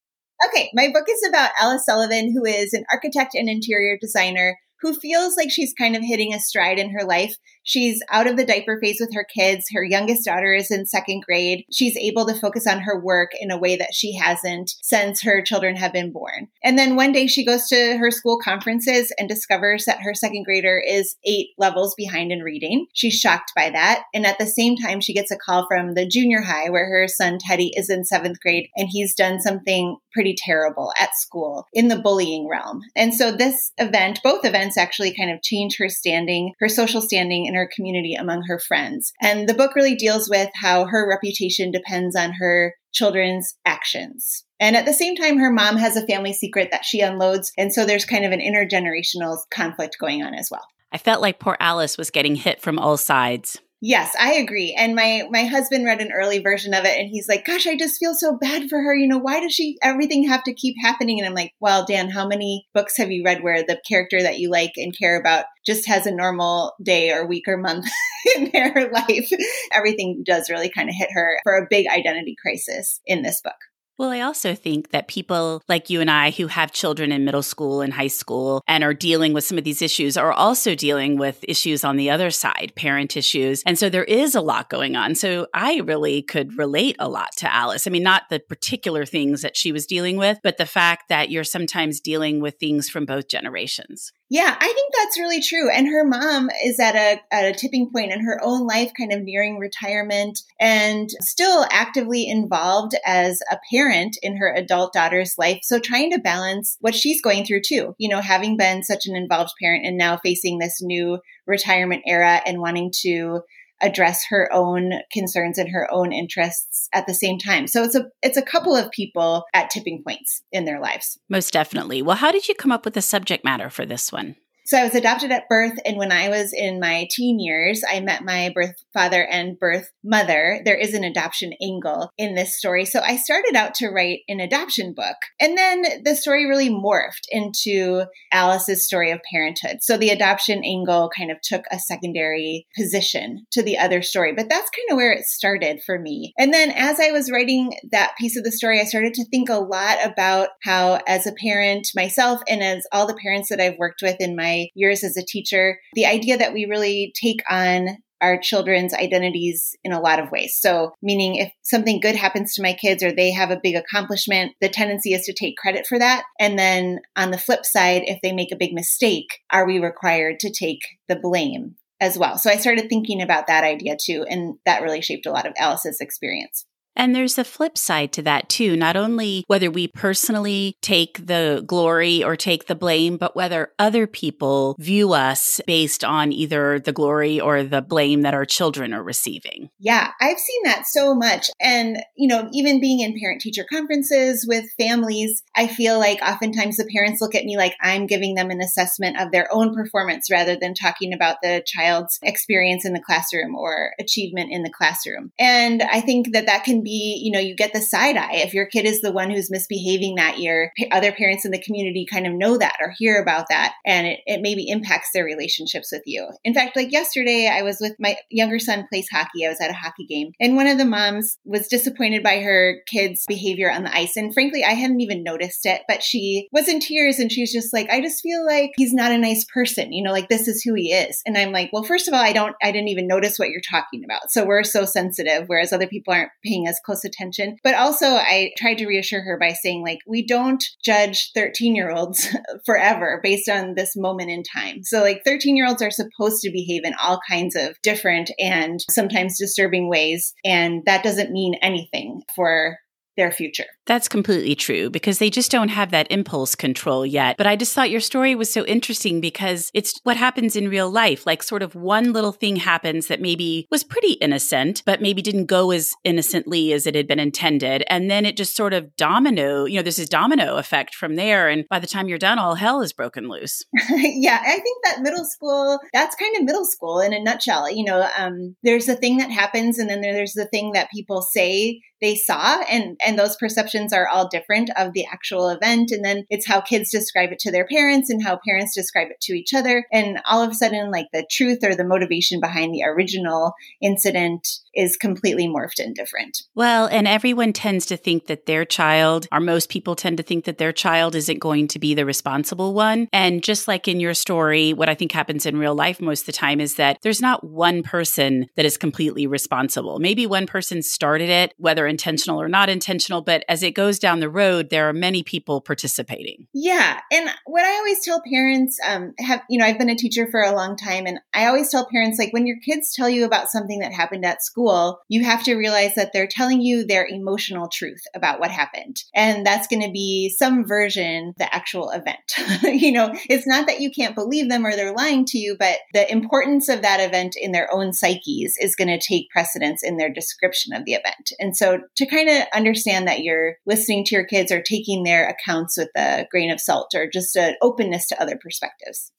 Okay, 0.47 0.69
my 0.73 0.89
book 0.93 1.05
is 1.09 1.28
about 1.28 1.51
Alice 1.59 1.85
Sullivan, 1.85 2.33
who 2.33 2.45
is 2.45 2.73
an 2.73 2.83
architect 2.91 3.35
and 3.35 3.49
interior 3.49 3.97
designer 3.99 4.57
who 4.81 4.95
feels 4.95 5.38
like 5.38 5.51
she's 5.51 5.73
kind 5.73 5.95
of 5.95 6.03
hitting 6.03 6.33
a 6.33 6.39
stride 6.39 6.79
in 6.79 6.91
her 6.91 7.05
life. 7.05 7.35
She's 7.63 8.01
out 8.09 8.27
of 8.27 8.38
the 8.38 8.45
diaper 8.45 8.79
phase 8.81 8.97
with 8.99 9.13
her 9.13 9.23
kids. 9.23 9.66
Her 9.73 9.83
youngest 9.83 10.25
daughter 10.25 10.53
is 10.53 10.72
in 10.72 10.85
second 10.85 11.23
grade. 11.25 11.66
She's 11.72 11.97
able 11.97 12.25
to 12.25 12.33
focus 12.33 12.67
on 12.67 12.79
her 12.79 12.99
work 12.99 13.31
in 13.39 13.51
a 13.51 13.57
way 13.57 13.75
that 13.75 13.94
she 13.94 14.16
hasn't 14.16 14.72
since 14.81 15.22
her 15.22 15.41
children 15.41 15.75
have 15.75 15.94
been 15.94 16.11
born. 16.11 16.47
And 16.63 16.77
then 16.77 16.95
one 16.95 17.11
day 17.11 17.27
she 17.27 17.45
goes 17.45 17.67
to 17.67 17.97
her 17.97 18.11
school 18.11 18.39
conferences 18.44 19.11
and 19.17 19.29
discovers 19.29 19.85
that 19.85 20.01
her 20.01 20.13
second 20.13 20.44
grader 20.44 20.81
is 20.85 21.16
eight 21.25 21.49
levels 21.57 21.94
behind 21.95 22.31
in 22.31 22.41
reading. 22.41 22.88
She's 22.94 23.13
shocked 23.13 23.51
by 23.55 23.69
that. 23.69 24.03
And 24.13 24.25
at 24.25 24.39
the 24.39 24.47
same 24.47 24.75
time, 24.75 25.01
she 25.01 25.13
gets 25.13 25.31
a 25.31 25.38
call 25.38 25.67
from 25.67 25.93
the 25.93 26.07
junior 26.07 26.41
high 26.41 26.69
where 26.69 26.89
her 26.89 27.07
son 27.07 27.38
Teddy 27.39 27.72
is 27.75 27.89
in 27.89 28.03
seventh 28.03 28.39
grade 28.39 28.69
and 28.75 28.89
he's 28.89 29.16
done 29.16 29.39
something 29.39 29.97
pretty 30.13 30.35
terrible 30.38 30.91
at 30.99 31.16
school 31.16 31.67
in 31.73 31.88
the 31.88 31.99
bullying 31.99 32.47
realm. 32.49 32.81
And 32.95 33.13
so 33.13 33.31
this 33.31 33.72
event, 33.78 34.19
both 34.23 34.45
events 34.45 34.78
actually 34.78 35.13
kind 35.13 35.31
of 35.31 35.41
change 35.41 35.78
her 35.78 35.89
standing, 35.89 36.53
her 36.59 36.67
social 36.67 37.01
standing 37.01 37.47
in 37.51 37.56
her 37.57 37.69
community 37.75 38.16
among 38.16 38.44
her 38.47 38.59
friends. 38.59 39.12
And 39.22 39.47
the 39.47 39.53
book 39.53 39.75
really 39.75 39.95
deals 39.95 40.29
with 40.29 40.50
how 40.56 40.85
her 40.85 41.07
reputation 41.07 41.72
depends 41.72 42.16
on 42.16 42.31
her 42.34 42.73
children's 42.94 43.53
actions. 43.66 44.45
And 44.59 44.75
at 44.75 44.85
the 44.85 44.94
same 44.94 45.16
time, 45.16 45.38
her 45.38 45.51
mom 45.51 45.75
has 45.78 45.97
a 45.97 46.06
family 46.06 46.34
secret 46.34 46.69
that 46.72 46.85
she 46.85 47.01
unloads. 47.01 47.51
And 47.57 47.73
so 47.73 47.85
there's 47.85 48.06
kind 48.06 48.25
of 48.25 48.31
an 48.31 48.40
intergenerational 48.40 49.38
conflict 49.51 49.97
going 50.00 50.23
on 50.23 50.34
as 50.34 50.50
well. 50.50 50.66
I 50.91 50.97
felt 50.97 51.22
like 51.22 51.40
poor 51.40 51.57
Alice 51.59 51.97
was 51.97 52.09
getting 52.09 52.35
hit 52.35 52.61
from 52.61 52.78
all 52.78 52.97
sides. 52.97 53.59
Yes, 53.83 54.13
I 54.19 54.33
agree. 54.33 54.75
And 54.78 54.93
my 54.95 55.23
my 55.31 55.45
husband 55.45 55.85
read 55.85 56.01
an 56.01 56.11
early 56.11 56.37
version 56.37 56.73
of 56.75 56.85
it 56.85 56.99
and 56.99 57.09
he's 57.09 57.28
like, 57.28 57.45
"Gosh, 57.45 57.66
I 57.66 57.75
just 57.75 57.97
feel 57.99 58.13
so 58.13 58.37
bad 58.37 58.69
for 58.69 58.79
her. 58.79 58.93
You 58.95 59.07
know, 59.07 59.17
why 59.17 59.39
does 59.39 59.53
she 59.53 59.78
everything 59.81 60.28
have 60.28 60.43
to 60.43 60.53
keep 60.53 60.75
happening?" 60.79 61.19
And 61.19 61.28
I'm 61.28 61.33
like, 61.33 61.53
"Well, 61.59 61.83
Dan, 61.83 62.09
how 62.11 62.28
many 62.28 62.67
books 62.75 62.97
have 62.97 63.11
you 63.11 63.23
read 63.25 63.41
where 63.41 63.63
the 63.63 63.81
character 63.87 64.22
that 64.22 64.37
you 64.37 64.51
like 64.51 64.73
and 64.78 64.95
care 64.97 65.19
about 65.19 65.45
just 65.66 65.87
has 65.87 66.05
a 66.05 66.11
normal 66.11 66.73
day 66.81 67.09
or 67.11 67.25
week 67.25 67.47
or 67.47 67.57
month 67.57 67.87
in 68.35 68.51
their 68.53 68.91
life?" 68.93 69.29
Everything 69.73 70.22
does 70.23 70.49
really 70.51 70.69
kind 70.69 70.87
of 70.87 70.95
hit 70.95 71.09
her 71.13 71.39
for 71.43 71.57
a 71.57 71.67
big 71.67 71.87
identity 71.87 72.35
crisis 72.39 73.01
in 73.07 73.23
this 73.23 73.41
book. 73.41 73.71
Well, 73.97 74.09
I 74.09 74.22
also 74.22 74.55
think 74.55 74.90
that 74.91 75.08
people 75.08 75.61
like 75.70 75.90
you 75.90 76.02
and 76.02 76.09
I 76.09 76.32
who 76.32 76.47
have 76.47 76.72
children 76.72 77.11
in 77.11 77.23
middle 77.23 77.43
school 77.43 77.82
and 77.82 77.93
high 77.93 78.08
school 78.08 78.64
and 78.67 78.84
are 78.84 78.96
dealing 78.96 79.32
with 79.32 79.43
some 79.43 79.59
of 79.59 79.64
these 79.64 79.82
issues 79.82 80.17
are 80.17 80.32
also 80.32 80.73
dealing 80.73 81.20
with 81.20 81.46
issues 81.47 81.84
on 81.84 81.97
the 81.97 82.09
other 82.09 82.32
side, 82.32 82.73
parent 82.76 83.16
issues. 83.16 83.61
And 83.64 83.78
so 83.78 83.90
there 83.90 84.05
is 84.05 84.34
a 84.34 84.41
lot 84.41 84.70
going 84.70 84.96
on. 84.96 85.14
So 85.14 85.47
I 85.53 85.82
really 85.82 86.23
could 86.23 86.58
relate 86.58 86.96
a 86.97 87.09
lot 87.09 87.35
to 87.38 87.53
Alice. 87.53 87.85
I 87.85 87.91
mean, 87.91 88.02
not 88.02 88.23
the 88.29 88.40
particular 88.40 89.05
things 89.05 89.43
that 89.43 89.55
she 89.55 89.72
was 89.72 89.85
dealing 89.85 90.17
with, 90.17 90.40
but 90.41 90.58
the 90.58 90.66
fact 90.66 91.09
that 91.09 91.29
you're 91.29 91.44
sometimes 91.44 91.99
dealing 91.99 92.41
with 92.41 92.55
things 92.59 92.90
from 92.90 93.05
both 93.05 93.28
generations. 93.28 94.11
Yeah, 94.31 94.55
I 94.57 94.66
think 94.66 94.93
that's 94.97 95.19
really 95.19 95.41
true. 95.41 95.69
And 95.69 95.87
her 95.87 96.05
mom 96.05 96.49
is 96.63 96.79
at 96.79 96.95
a, 96.95 97.19
at 97.35 97.43
a 97.43 97.53
tipping 97.53 97.89
point 97.91 98.13
in 98.13 98.22
her 98.22 98.39
own 98.41 98.66
life, 98.66 98.93
kind 98.97 99.11
of 99.11 99.22
nearing 99.22 99.59
retirement 99.59 100.39
and 100.57 101.09
still 101.19 101.66
actively 101.69 102.29
involved 102.29 102.95
as 103.05 103.41
a 103.51 103.57
parent 103.69 104.17
in 104.23 104.37
her 104.37 104.55
adult 104.55 104.93
daughter's 104.93 105.35
life. 105.37 105.59
So 105.63 105.79
trying 105.79 106.11
to 106.11 106.17
balance 106.17 106.78
what 106.79 106.95
she's 106.95 107.22
going 107.22 107.43
through 107.43 107.63
too, 107.66 107.93
you 107.97 108.07
know, 108.07 108.22
having 108.22 108.55
been 108.55 108.83
such 108.83 109.05
an 109.05 109.17
involved 109.17 109.51
parent 109.61 109.85
and 109.85 109.97
now 109.97 110.16
facing 110.16 110.59
this 110.59 110.81
new 110.81 111.19
retirement 111.45 112.03
era 112.07 112.41
and 112.45 112.61
wanting 112.61 112.93
to 113.01 113.41
address 113.81 114.25
her 114.29 114.49
own 114.51 114.93
concerns 115.11 115.57
and 115.57 115.69
her 115.69 115.87
own 115.91 116.11
interests 116.13 116.87
at 116.93 117.07
the 117.07 117.13
same 117.13 117.37
time. 117.37 117.67
So 117.67 117.83
it's 117.83 117.95
a 117.95 118.05
it's 118.22 118.37
a 118.37 118.41
couple 118.41 118.75
of 118.75 118.91
people 118.91 119.45
at 119.53 119.69
tipping 119.69 120.03
points 120.03 120.43
in 120.51 120.66
their 120.66 120.79
lives. 120.79 121.19
Most 121.29 121.53
definitely. 121.53 122.01
Well, 122.01 122.17
how 122.17 122.31
did 122.31 122.47
you 122.47 122.55
come 122.55 122.72
up 122.72 122.85
with 122.85 122.93
the 122.93 123.01
subject 123.01 123.43
matter 123.43 123.69
for 123.69 123.85
this 123.85 124.11
one? 124.11 124.35
So 124.66 124.78
I 124.78 124.84
was 124.84 124.96
adopted 124.96 125.31
at 125.31 125.49
birth. 125.49 125.73
And 125.85 125.97
when 125.97 126.11
I 126.11 126.29
was 126.29 126.53
in 126.53 126.79
my 126.79 127.08
teen 127.09 127.40
years, 127.40 127.84
I 127.87 127.99
met 127.99 128.23
my 128.23 128.52
birth 128.53 128.75
father 128.93 129.25
and 129.25 129.59
birth 129.59 129.91
mother. 130.03 130.61
There 130.63 130.78
is 130.78 130.93
an 130.93 131.03
adoption 131.03 131.53
angle 131.61 132.11
in 132.17 132.35
this 132.35 132.58
story. 132.58 132.85
So 132.85 133.02
I 133.02 133.17
started 133.17 133.55
out 133.55 133.73
to 133.75 133.90
write 133.90 134.19
an 134.28 134.40
adoption 134.40 134.93
book. 134.93 135.17
And 135.40 135.58
then 135.58 136.03
the 136.03 136.16
story 136.16 136.46
really 136.46 136.69
morphed 136.69 137.25
into 137.29 138.05
Alice's 138.31 138.85
story 138.85 139.11
of 139.11 139.19
parenthood. 139.31 139.79
So 139.81 139.97
the 139.97 140.09
adoption 140.09 140.63
angle 140.63 141.09
kind 141.16 141.31
of 141.31 141.41
took 141.41 141.66
a 141.72 141.79
secondary 141.79 142.67
position 142.78 143.46
to 143.52 143.63
the 143.63 143.78
other 143.78 144.02
story. 144.02 144.34
But 144.34 144.49
that's 144.49 144.69
kind 144.69 144.91
of 144.91 144.97
where 144.97 145.11
it 145.11 145.25
started 145.25 145.81
for 145.85 145.99
me. 145.99 146.34
And 146.37 146.53
then 146.53 146.72
as 146.72 146.99
I 146.99 147.11
was 147.11 147.31
writing 147.31 147.73
that 147.91 148.13
piece 148.17 148.37
of 148.37 148.43
the 148.43 148.52
story, 148.52 148.79
I 148.79 148.85
started 148.85 149.13
to 149.16 149.25
think 149.25 149.49
a 149.49 149.55
lot 149.55 149.97
about 150.03 150.49
how, 150.63 150.99
as 151.08 151.25
a 151.25 151.34
parent 151.34 151.90
myself, 151.96 152.41
and 152.47 152.61
as 152.61 152.85
all 152.91 153.08
the 153.08 153.19
parents 153.22 153.49
that 153.49 153.59
I've 153.59 153.78
worked 153.78 154.02
with 154.02 154.17
in 154.19 154.35
my 154.35 154.50
years 154.75 155.03
as 155.03 155.17
a 155.17 155.25
teacher, 155.25 155.79
the 155.93 156.05
idea 156.05 156.37
that 156.37 156.53
we 156.53 156.65
really 156.65 157.13
take 157.19 157.41
on 157.49 157.97
our 158.21 158.39
children's 158.39 158.93
identities 158.93 159.75
in 159.83 159.91
a 159.91 159.99
lot 159.99 160.19
of 160.19 160.31
ways. 160.31 160.57
So, 160.59 160.91
meaning 161.01 161.35
if 161.35 161.51
something 161.63 161.99
good 161.99 162.15
happens 162.15 162.53
to 162.53 162.61
my 162.61 162.73
kids 162.73 163.03
or 163.03 163.11
they 163.11 163.31
have 163.31 163.49
a 163.49 163.59
big 163.61 163.75
accomplishment, 163.75 164.53
the 164.61 164.69
tendency 164.69 165.13
is 165.13 165.25
to 165.25 165.33
take 165.33 165.57
credit 165.57 165.87
for 165.87 165.97
that. 165.99 166.23
And 166.39 166.57
then 166.57 166.99
on 167.15 167.31
the 167.31 167.37
flip 167.37 167.65
side, 167.65 168.03
if 168.05 168.19
they 168.21 168.31
make 168.31 168.51
a 168.51 168.57
big 168.57 168.73
mistake, 168.73 169.39
are 169.51 169.65
we 169.65 169.79
required 169.79 170.39
to 170.41 170.53
take 170.53 170.81
the 171.09 171.15
blame 171.15 171.75
as 171.99 172.17
well? 172.17 172.37
So, 172.37 172.49
I 172.49 172.57
started 172.57 172.87
thinking 172.87 173.21
about 173.21 173.47
that 173.47 173.63
idea 173.63 173.97
too. 174.01 174.25
And 174.29 174.55
that 174.65 174.83
really 174.83 175.01
shaped 175.01 175.25
a 175.25 175.31
lot 175.31 175.47
of 175.47 175.53
Alice's 175.57 175.99
experience. 175.99 176.65
And 176.96 177.16
there's 177.16 177.38
a 177.38 177.43
flip 177.43 177.78
side 177.78 178.11
to 178.14 178.22
that 178.23 178.49
too. 178.49 178.76
Not 178.76 178.96
only 178.96 179.43
whether 179.47 179.72
we 179.72 179.88
personally 179.88 180.76
take 180.82 181.26
the 181.26 181.64
glory 181.66 182.23
or 182.23 182.35
take 182.35 182.67
the 182.67 182.76
blame, 182.76 183.17
but 183.17 183.35
whether 183.35 183.72
other 183.79 184.08
people 184.08 184.76
view 184.79 185.14
us 185.14 185.61
based 185.66 186.03
on 186.03 186.32
either 186.32 186.79
the 186.79 186.91
glory 186.91 187.40
or 187.40 187.64
the 187.64 187.82
blame 187.82 188.22
that 188.22 188.34
our 188.34 188.46
children 188.46 188.93
are 188.93 189.03
receiving. 189.03 189.70
Yeah, 189.79 190.11
I've 190.20 190.38
seen 190.38 190.64
that 190.66 190.85
so 190.85 191.16
much. 191.16 191.49
And, 191.61 191.97
you 192.16 192.28
know, 192.28 192.49
even 192.53 192.82
being 192.82 192.99
in 192.99 193.17
parent 193.20 193.41
teacher 193.41 193.66
conferences 193.70 194.46
with 194.47 194.66
families, 194.79 195.44
I 195.55 195.67
feel 195.67 195.97
like 195.97 196.22
oftentimes 196.22 196.78
the 196.78 196.90
parents 196.94 197.22
look 197.22 197.35
at 197.35 197.46
me 197.46 197.58
like 197.58 197.76
I'm 197.82 198.05
giving 198.05 198.35
them 198.35 198.52
an 198.52 198.61
assessment 198.61 199.20
of 199.20 199.32
their 199.32 199.47
own 199.52 199.73
performance 199.73 200.29
rather 200.29 200.55
than 200.55 200.73
talking 200.73 201.14
about 201.14 201.37
the 201.41 201.64
child's 201.66 202.20
experience 202.22 202.85
in 202.85 202.94
the 202.94 203.02
classroom 203.02 203.55
or 203.55 203.91
achievement 203.99 204.52
in 204.52 204.64
the 204.64 204.70
classroom. 204.70 205.32
And 205.40 205.82
I 205.82 206.02
think 206.02 206.34
that 206.34 206.46
that 206.47 206.64
can 206.64 206.80
be, 206.83 207.22
you 207.23 207.31
know, 207.31 207.39
you 207.39 207.55
get 207.55 207.73
the 207.73 207.81
side 207.81 208.17
eye. 208.17 208.35
If 208.35 208.53
your 208.53 208.66
kid 208.66 208.85
is 208.85 209.01
the 209.01 209.11
one 209.11 209.29
who's 209.29 209.51
misbehaving 209.51 210.16
that 210.16 210.39
year, 210.39 210.72
other 210.91 211.11
parents 211.11 211.45
in 211.45 211.51
the 211.51 211.61
community 211.61 212.05
kind 212.09 212.28
of 212.28 212.33
know 212.33 212.57
that 212.57 212.78
or 212.81 212.93
hear 212.97 213.22
about 213.22 213.45
that, 213.49 213.73
and 213.85 214.07
it, 214.07 214.19
it 214.25 214.41
maybe 214.41 214.69
impacts 214.69 215.09
their 215.13 215.25
relationships 215.25 215.91
with 215.91 216.03
you. 216.05 216.28
In 216.43 216.53
fact, 216.53 216.75
like 216.75 216.91
yesterday, 216.91 217.49
I 217.51 217.61
was 217.63 217.78
with 217.79 217.93
my 217.99 218.17
younger 218.29 218.59
son 218.59 218.85
plays 218.89 219.07
hockey. 219.11 219.45
I 219.45 219.49
was 219.49 219.61
at 219.61 219.69
a 219.69 219.73
hockey 219.73 220.05
game, 220.05 220.31
and 220.39 220.55
one 220.55 220.67
of 220.67 220.78
the 220.78 220.85
moms 220.85 221.37
was 221.45 221.67
disappointed 221.67 222.23
by 222.23 222.39
her 222.39 222.78
kid's 222.87 223.25
behavior 223.27 223.72
on 223.72 223.84
the 223.84 223.95
ice. 223.95 224.16
And 224.16 224.34
frankly, 224.34 224.63
I 224.63 224.72
hadn't 224.72 225.01
even 225.01 225.23
noticed 225.23 225.66
it, 225.66 225.81
but 225.87 226.03
she 226.03 226.47
was 226.51 226.67
in 226.67 226.79
tears 226.79 227.19
and 227.19 227.31
she's 227.31 227.51
just 227.51 227.73
like, 227.73 227.89
I 227.89 228.01
just 228.01 228.22
feel 228.22 228.45
like 228.45 228.72
he's 228.75 228.93
not 228.93 229.11
a 229.11 229.17
nice 229.17 229.45
person, 229.45 229.93
you 229.93 230.03
know, 230.03 230.11
like 230.11 230.29
this 230.29 230.47
is 230.47 230.61
who 230.61 230.73
he 230.73 230.91
is. 230.91 231.22
And 231.25 231.37
I'm 231.37 231.51
like, 231.51 231.72
well, 231.72 231.84
first 231.84 232.07
of 232.07 232.13
all, 232.13 232.19
I 232.19 232.34
don't, 232.34 232.55
I 232.61 232.72
didn't 232.72 232.89
even 232.89 233.07
notice 233.07 233.37
what 233.37 233.49
you're 233.49 233.61
talking 233.69 234.03
about. 234.03 234.31
So 234.31 234.45
we're 234.45 234.63
so 234.63 234.85
sensitive, 234.85 235.45
whereas 235.47 235.73
other 235.73 235.87
people 235.87 236.13
aren't 236.13 236.31
paying 236.43 236.67
as 236.72 236.79
close 236.85 237.03
attention. 237.03 237.58
But 237.64 237.76
also, 237.76 238.06
I 238.08 238.52
tried 238.58 238.78
to 238.79 238.88
reassure 238.88 239.22
her 239.22 239.38
by 239.38 239.53
saying, 239.53 239.84
like, 239.84 240.00
we 240.08 240.26
don't 240.26 240.64
judge 240.84 241.32
13 241.35 241.76
year 241.76 241.91
olds 241.91 242.28
forever 242.66 243.20
based 243.22 243.50
on 243.50 243.76
this 243.76 243.96
moment 243.96 244.32
in 244.32 244.44
time. 244.44 244.84
So, 244.84 245.02
like, 245.02 245.22
13 245.26 245.56
year 245.56 245.68
olds 245.68 245.82
are 245.82 245.91
supposed 245.91 246.41
to 246.41 246.52
behave 246.52 246.84
in 246.84 246.94
all 247.02 247.20
kinds 247.29 247.56
of 247.56 247.76
different 247.84 248.32
and 248.40 248.79
sometimes 248.90 249.38
disturbing 249.38 249.90
ways. 249.90 250.34
And 250.44 250.84
that 250.85 251.03
doesn't 251.03 251.32
mean 251.32 251.56
anything 251.62 252.22
for 252.35 252.78
their 253.18 253.32
future. 253.32 253.66
That's 253.87 254.07
completely 254.07 254.55
true 254.55 254.89
because 254.89 255.19
they 255.19 255.29
just 255.29 255.51
don't 255.51 255.69
have 255.69 255.91
that 255.91 256.12
impulse 256.12 256.55
control 256.55 257.05
yet. 257.05 257.38
But 257.38 257.48
I 257.48 257.55
just 257.55 257.74
thought 257.74 257.89
your 257.89 258.00
story 258.00 258.36
was 258.36 258.51
so 258.51 258.63
interesting 258.65 259.22
because 259.22 259.72
it's 259.74 260.00
what 260.03 260.17
happens 260.17 260.55
in 260.55 260.69
real 260.69 260.89
life. 260.89 261.25
Like, 261.25 261.41
sort 261.41 261.63
of 261.63 261.74
one 261.74 262.13
little 262.13 262.31
thing 262.31 262.57
happens 262.57 263.07
that 263.07 263.22
maybe 263.22 263.67
was 263.72 263.83
pretty 263.83 264.13
innocent, 264.13 264.83
but 264.86 265.01
maybe 265.01 265.22
didn't 265.22 265.45
go 265.45 265.72
as 265.72 265.93
innocently 266.03 266.74
as 266.74 266.86
it 266.86 266.93
had 266.93 267.07
been 267.07 267.19
intended. 267.19 267.83
And 267.88 268.10
then 268.10 268.25
it 268.25 268.38
just 268.38 268.55
sort 268.55 268.74
of 268.74 268.95
domino, 268.95 269.65
you 269.65 269.77
know, 269.77 269.81
there's 269.81 269.95
this 269.95 270.10
domino 270.10 270.57
effect 270.57 270.93
from 270.93 271.15
there. 271.15 271.50
And 271.50 271.65
by 271.69 271.79
the 271.79 271.88
time 271.88 272.07
you're 272.07 272.17
done, 272.17 272.38
all 272.38 272.55
hell 272.55 272.81
is 272.81 272.93
broken 272.93 273.29
loose. 273.29 273.63
yeah, 273.89 274.41
I 274.41 274.60
think 274.60 274.84
that 274.86 275.01
middle 275.01 275.25
school, 275.25 275.79
that's 275.91 276.15
kind 276.15 276.36
of 276.38 276.43
middle 276.43 276.65
school 276.65 277.00
in 277.00 277.13
a 277.13 277.19
nutshell. 277.19 277.69
You 277.72 277.86
know, 277.86 278.07
um, 278.17 278.55
there's 278.63 278.88
a 278.88 278.95
thing 278.95 279.17
that 279.17 279.31
happens, 279.31 279.79
and 279.79 279.89
then 279.89 280.01
there's 280.01 280.34
the 280.34 280.45
thing 280.45 280.74
that 280.74 280.91
people 280.91 281.22
say 281.24 281.81
they 282.01 282.15
saw 282.15 282.60
and 282.63 283.00
and 283.05 283.17
those 283.17 283.38
perceptions 283.38 283.80
are 283.93 284.07
all 284.07 284.27
different 284.27 284.69
of 284.77 284.93
the 284.93 285.05
actual 285.12 285.50
event 285.50 285.91
and 285.91 286.03
then 286.05 286.25
it's 286.29 286.48
how 286.48 286.62
kids 286.62 286.91
describe 286.91 287.31
it 287.31 287.39
to 287.39 287.51
their 287.51 287.65
parents 287.65 288.10
and 288.10 288.24
how 288.24 288.39
parents 288.45 288.75
describe 288.75 289.10
it 289.10 289.19
to 289.22 289.33
each 289.33 289.53
other. 289.53 289.86
And 289.91 290.19
all 290.29 290.43
of 290.43 290.51
a 290.51 290.55
sudden 290.55 290.91
like 290.91 291.07
the 291.12 291.25
truth 291.29 291.60
or 291.63 291.75
the 291.75 291.83
motivation 291.83 292.39
behind 292.39 292.74
the 292.74 292.83
original 292.83 293.53
incident 293.81 294.48
is 294.74 294.95
completely 294.98 295.48
morphed 295.48 295.79
and 295.79 295.95
different. 295.95 296.43
Well 296.55 296.88
and 296.88 297.07
everyone 297.07 297.53
tends 297.53 297.86
to 297.88 297.98
think 297.98 298.27
that 298.27 298.45
their 298.45 298.65
child 298.65 299.27
or 299.31 299.39
most 299.39 299.69
people 299.69 299.95
tend 299.95 300.17
to 300.17 300.24
think 300.24 300.45
that 300.45 300.57
their 300.57 300.72
child 300.72 301.15
isn't 301.15 301.39
going 301.39 301.67
to 301.69 301.79
be 301.79 301.93
the 301.93 302.05
responsible 302.05 302.74
one. 302.74 303.07
And 303.12 303.43
just 303.43 303.67
like 303.67 303.88
in 303.88 304.00
your 304.00 304.13
story 304.13 304.74
what 304.74 304.89
i 304.89 304.95
think 304.95 305.12
happens 305.12 305.45
in 305.45 305.57
real 305.57 305.75
life 305.75 306.01
most 306.01 306.22
of 306.22 306.25
the 306.27 306.31
time 306.31 306.60
is 306.60 306.75
that 306.75 306.98
there's 307.01 307.22
not 307.22 307.43
one 307.43 307.84
person 307.84 308.48
that 308.55 308.65
is 308.65 308.77
completely 308.77 309.27
responsible. 309.27 310.00
Maybe 310.00 310.25
one 310.25 310.48
person 310.48 310.82
started 310.82 311.29
it 311.29 311.53
whether 311.58 311.88
intentional 311.88 312.41
or 312.41 312.50
not 312.50 312.70
intentional, 312.70 313.22
but 313.22 313.44
as 313.48 313.61
it 313.63 313.72
goes 313.72 314.00
down 314.00 314.20
the 314.20 314.30
road, 314.30 314.70
there 314.70 314.88
are 314.89 314.94
many 314.94 315.24
people 315.24 315.62
participating. 315.62 316.48
Yeah. 316.53 317.00
And 317.12 317.30
what 317.46 317.63
I 317.63 317.75
always 317.77 318.03
tell 318.03 318.22
parents, 318.22 318.77
um, 318.88 319.13
have, 319.20 319.41
you 319.50 319.60
know, 319.60 319.65
I've 319.65 319.77
been 319.77 319.89
a 319.89 319.96
teacher 319.96 320.27
for 320.30 320.41
a 320.41 320.56
long 320.56 320.75
time, 320.77 321.06
and 321.06 321.20
I 321.34 321.48
always 321.48 321.70
tell 321.70 321.88
parents, 321.88 322.20
like, 322.20 322.34
when 322.34 322.48
your 322.48 322.58
kids 322.65 322.94
tell 322.94 323.10
you 323.10 323.25
about 323.25 323.50
something 323.50 323.80
that 323.80 323.94
happened 323.94 324.25
at 324.25 324.44
school, 324.44 325.00
you 325.08 325.24
have 325.24 325.44
to 325.44 325.56
realize 325.56 325.96
that 325.96 326.12
they're 326.13 326.27
telling 326.27 326.62
you 326.62 326.86
their 326.86 327.06
emotional 327.06 327.68
truth 327.68 328.01
about 328.15 328.39
what 328.39 328.51
happened. 328.51 329.03
And 329.13 329.46
that's 329.46 329.68
going 329.68 329.82
to 329.82 329.91
be 329.91 330.34
some 330.38 330.65
version, 330.65 331.34
the 331.38 331.53
actual 331.53 331.91
event. 331.91 332.20
you 332.63 332.91
know, 332.91 333.13
it's 333.30 333.48
not 333.48 333.68
that 333.68 333.82
you 333.82 333.91
can't 333.91 334.15
believe 334.15 334.50
them 334.50 334.65
or 334.65 334.75
they're 334.75 334.94
lying 334.94 335.25
to 335.25 335.38
you, 335.38 335.56
but 335.58 335.77
the 335.94 336.12
importance 336.12 336.70
of 336.70 336.82
that 336.82 337.00
event 337.00 337.36
in 337.39 337.51
their 337.51 337.74
own 337.74 337.94
psyches 337.94 338.58
is 338.60 338.75
going 338.75 338.88
to 338.88 339.00
take 339.00 339.30
precedence 339.30 339.84
in 339.84 339.98
their 339.98 340.12
description 340.12 340.74
of 340.74 340.86
the 340.86 340.94
event. 340.94 341.32
And 341.39 341.56
so 341.56 341.80
to 341.96 342.06
kind 342.06 342.30
of 342.30 342.44
understand 342.53 343.08
that 343.08 343.22
you're 343.22 343.50
listening 343.65 344.03
to 344.05 344.15
your 344.15 344.25
kids 344.25 344.51
or 344.51 344.62
taking 344.62 345.03
their 345.03 345.27
accounts 345.27 345.77
with 345.77 345.89
a 345.98 346.25
grain 346.29 346.51
of 346.51 346.60
salt 346.60 346.93
or 346.96 347.10
just 347.10 347.36
an 347.36 347.55
openness 347.62 348.08
to 348.08 348.22
other 348.22 348.38
perspectives. 348.41 349.12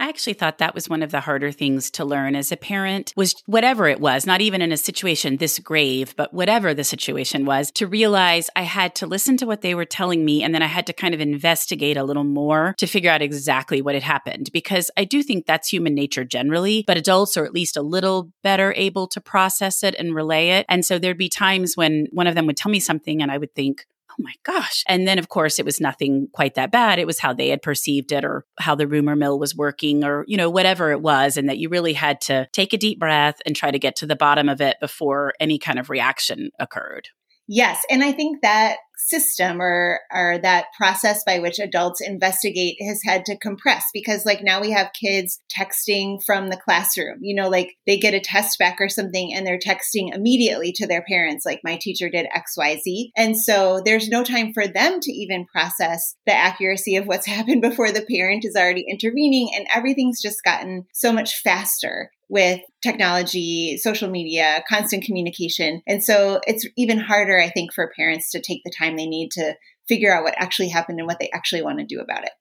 I 0.00 0.08
actually 0.08 0.34
thought 0.34 0.58
that 0.58 0.74
was 0.74 0.88
one 0.88 1.02
of 1.02 1.12
the 1.12 1.20
harder 1.20 1.52
things 1.52 1.90
to 1.92 2.04
learn 2.04 2.34
as 2.34 2.50
a 2.50 2.56
parent 2.56 3.12
was 3.16 3.34
whatever 3.46 3.86
it 3.86 4.00
was, 4.00 4.26
not 4.26 4.40
even 4.40 4.60
in 4.60 4.72
a 4.72 4.76
situation 4.76 5.36
this 5.36 5.58
grave, 5.58 6.14
but 6.16 6.34
whatever 6.34 6.74
the 6.74 6.84
situation 6.84 7.44
was, 7.44 7.70
to 7.72 7.86
realize 7.86 8.50
I 8.56 8.62
had 8.62 8.94
to 8.96 9.06
listen 9.06 9.36
to 9.38 9.46
what 9.46 9.60
they 9.60 9.74
were 9.74 9.84
telling 9.84 10.24
me 10.24 10.42
and 10.42 10.52
then 10.54 10.62
I 10.62 10.66
had 10.66 10.86
to 10.88 10.92
kind 10.92 11.14
of 11.14 11.20
investigate 11.20 11.96
a 11.96 12.04
little 12.04 12.24
more 12.24 12.74
to 12.78 12.86
figure 12.86 13.10
out 13.10 13.22
exactly 13.22 13.80
what 13.80 13.94
had 13.94 14.02
happened 14.02 14.50
because 14.52 14.90
I 14.96 15.04
do 15.04 15.22
think 15.22 15.46
that's 15.46 15.68
human 15.68 15.94
nature 15.94 16.24
generally, 16.24 16.84
but 16.86 16.96
adults 16.96 17.36
are 17.36 17.44
at 17.44 17.54
least 17.54 17.76
a 17.76 17.82
little 17.82 18.32
better 18.42 18.74
able 18.76 19.06
to 19.08 19.20
process 19.20 19.84
it 19.84 19.94
and 19.94 20.14
relay 20.14 20.50
it. 20.50 20.66
And 20.68 20.84
so 20.84 20.98
there'd 20.98 21.16
be 21.16 21.28
times 21.28 21.76
when 21.76 22.08
one 22.10 22.26
of 22.26 22.34
them 22.34 22.46
would 22.46 22.56
tell 22.56 22.72
me 22.72 22.80
something 22.80 23.22
and 23.22 23.30
I 23.30 23.38
would 23.38 23.54
think, 23.54 23.86
oh 24.18 24.22
my 24.22 24.32
gosh. 24.44 24.82
And 24.86 25.06
then, 25.06 25.18
of 25.18 25.28
course, 25.28 25.58
it 25.58 25.64
was 25.64 25.80
nothing 25.80 26.28
quite 26.32 26.54
that 26.54 26.70
bad. 26.70 26.98
It 26.98 27.06
was 27.06 27.18
how 27.18 27.32
they 27.32 27.48
had 27.48 27.62
perceived 27.62 28.12
it 28.12 28.24
or 28.24 28.44
how 28.58 28.74
the 28.74 28.86
rumor 28.86 29.16
mill 29.16 29.38
was 29.38 29.54
working 29.54 30.04
or, 30.04 30.24
you 30.28 30.36
know, 30.36 30.50
whatever 30.50 30.90
it 30.92 31.02
was. 31.02 31.36
And 31.36 31.48
that 31.48 31.58
you 31.58 31.68
really 31.68 31.92
had 31.92 32.20
to 32.22 32.48
take 32.52 32.72
a 32.72 32.78
deep 32.78 32.98
breath 32.98 33.40
and 33.44 33.56
try 33.56 33.70
to 33.70 33.78
get 33.78 33.96
to 33.96 34.06
the 34.06 34.16
bottom 34.16 34.48
of 34.48 34.60
it 34.60 34.76
before 34.80 35.34
any 35.40 35.58
kind 35.58 35.78
of 35.78 35.90
reaction 35.90 36.50
occurred. 36.58 37.08
Yes. 37.46 37.82
And 37.90 38.02
I 38.02 38.12
think 38.12 38.40
that 38.42 38.76
system 38.96 39.60
or 39.60 40.00
or 40.12 40.38
that 40.38 40.66
process 40.76 41.22
by 41.24 41.38
which 41.38 41.58
adults 41.58 42.00
investigate 42.00 42.76
has 42.80 43.00
had 43.04 43.24
to 43.26 43.36
compress. 43.38 43.84
Because 43.92 44.24
like 44.24 44.42
now 44.42 44.60
we 44.60 44.70
have 44.70 44.90
kids 44.98 45.40
texting 45.54 46.22
from 46.24 46.48
the 46.48 46.56
classroom. 46.56 47.18
You 47.20 47.34
know 47.34 47.48
like 47.48 47.74
they 47.86 47.98
get 47.98 48.14
a 48.14 48.20
test 48.20 48.58
back 48.58 48.76
or 48.80 48.88
something 48.88 49.32
and 49.34 49.46
they're 49.46 49.58
texting 49.58 50.14
immediately 50.14 50.72
to 50.72 50.86
their 50.86 51.02
parents 51.02 51.44
like 51.44 51.60
my 51.64 51.78
teacher 51.80 52.08
did 52.08 52.26
xyz 52.26 53.10
and 53.16 53.38
so 53.38 53.80
there's 53.84 54.08
no 54.08 54.24
time 54.24 54.52
for 54.52 54.66
them 54.66 55.00
to 55.00 55.12
even 55.12 55.46
process 55.46 56.16
the 56.26 56.32
accuracy 56.32 56.96
of 56.96 57.06
what's 57.06 57.26
happened 57.34 57.62
before 57.62 57.92
the 57.92 58.04
parent 58.10 58.44
is 58.44 58.56
already 58.56 58.84
intervening. 58.88 59.50
And 59.54 59.66
everything's 59.74 60.20
just 60.20 60.42
gotten 60.44 60.86
so 60.92 61.12
much 61.12 61.40
faster 61.40 62.10
with 62.28 62.60
technology, 62.82 63.78
social 63.78 64.10
media, 64.10 64.64
constant 64.68 65.04
communication. 65.04 65.82
And 65.86 66.02
so 66.02 66.40
it's 66.46 66.66
even 66.76 66.98
harder, 66.98 67.40
I 67.40 67.50
think, 67.50 67.72
for 67.72 67.92
parents 67.96 68.30
to 68.30 68.40
take 68.40 68.62
the 68.64 68.72
time 68.76 68.83
they 68.90 69.06
need 69.06 69.30
to 69.32 69.54
figure 69.88 70.14
out 70.14 70.24
what 70.24 70.34
actually 70.36 70.68
happened 70.68 70.98
and 70.98 71.06
what 71.06 71.18
they 71.18 71.30
actually 71.32 71.62
want 71.62 71.78
to 71.78 71.84
do 71.84 72.00
about 72.00 72.24
it. 72.24 72.32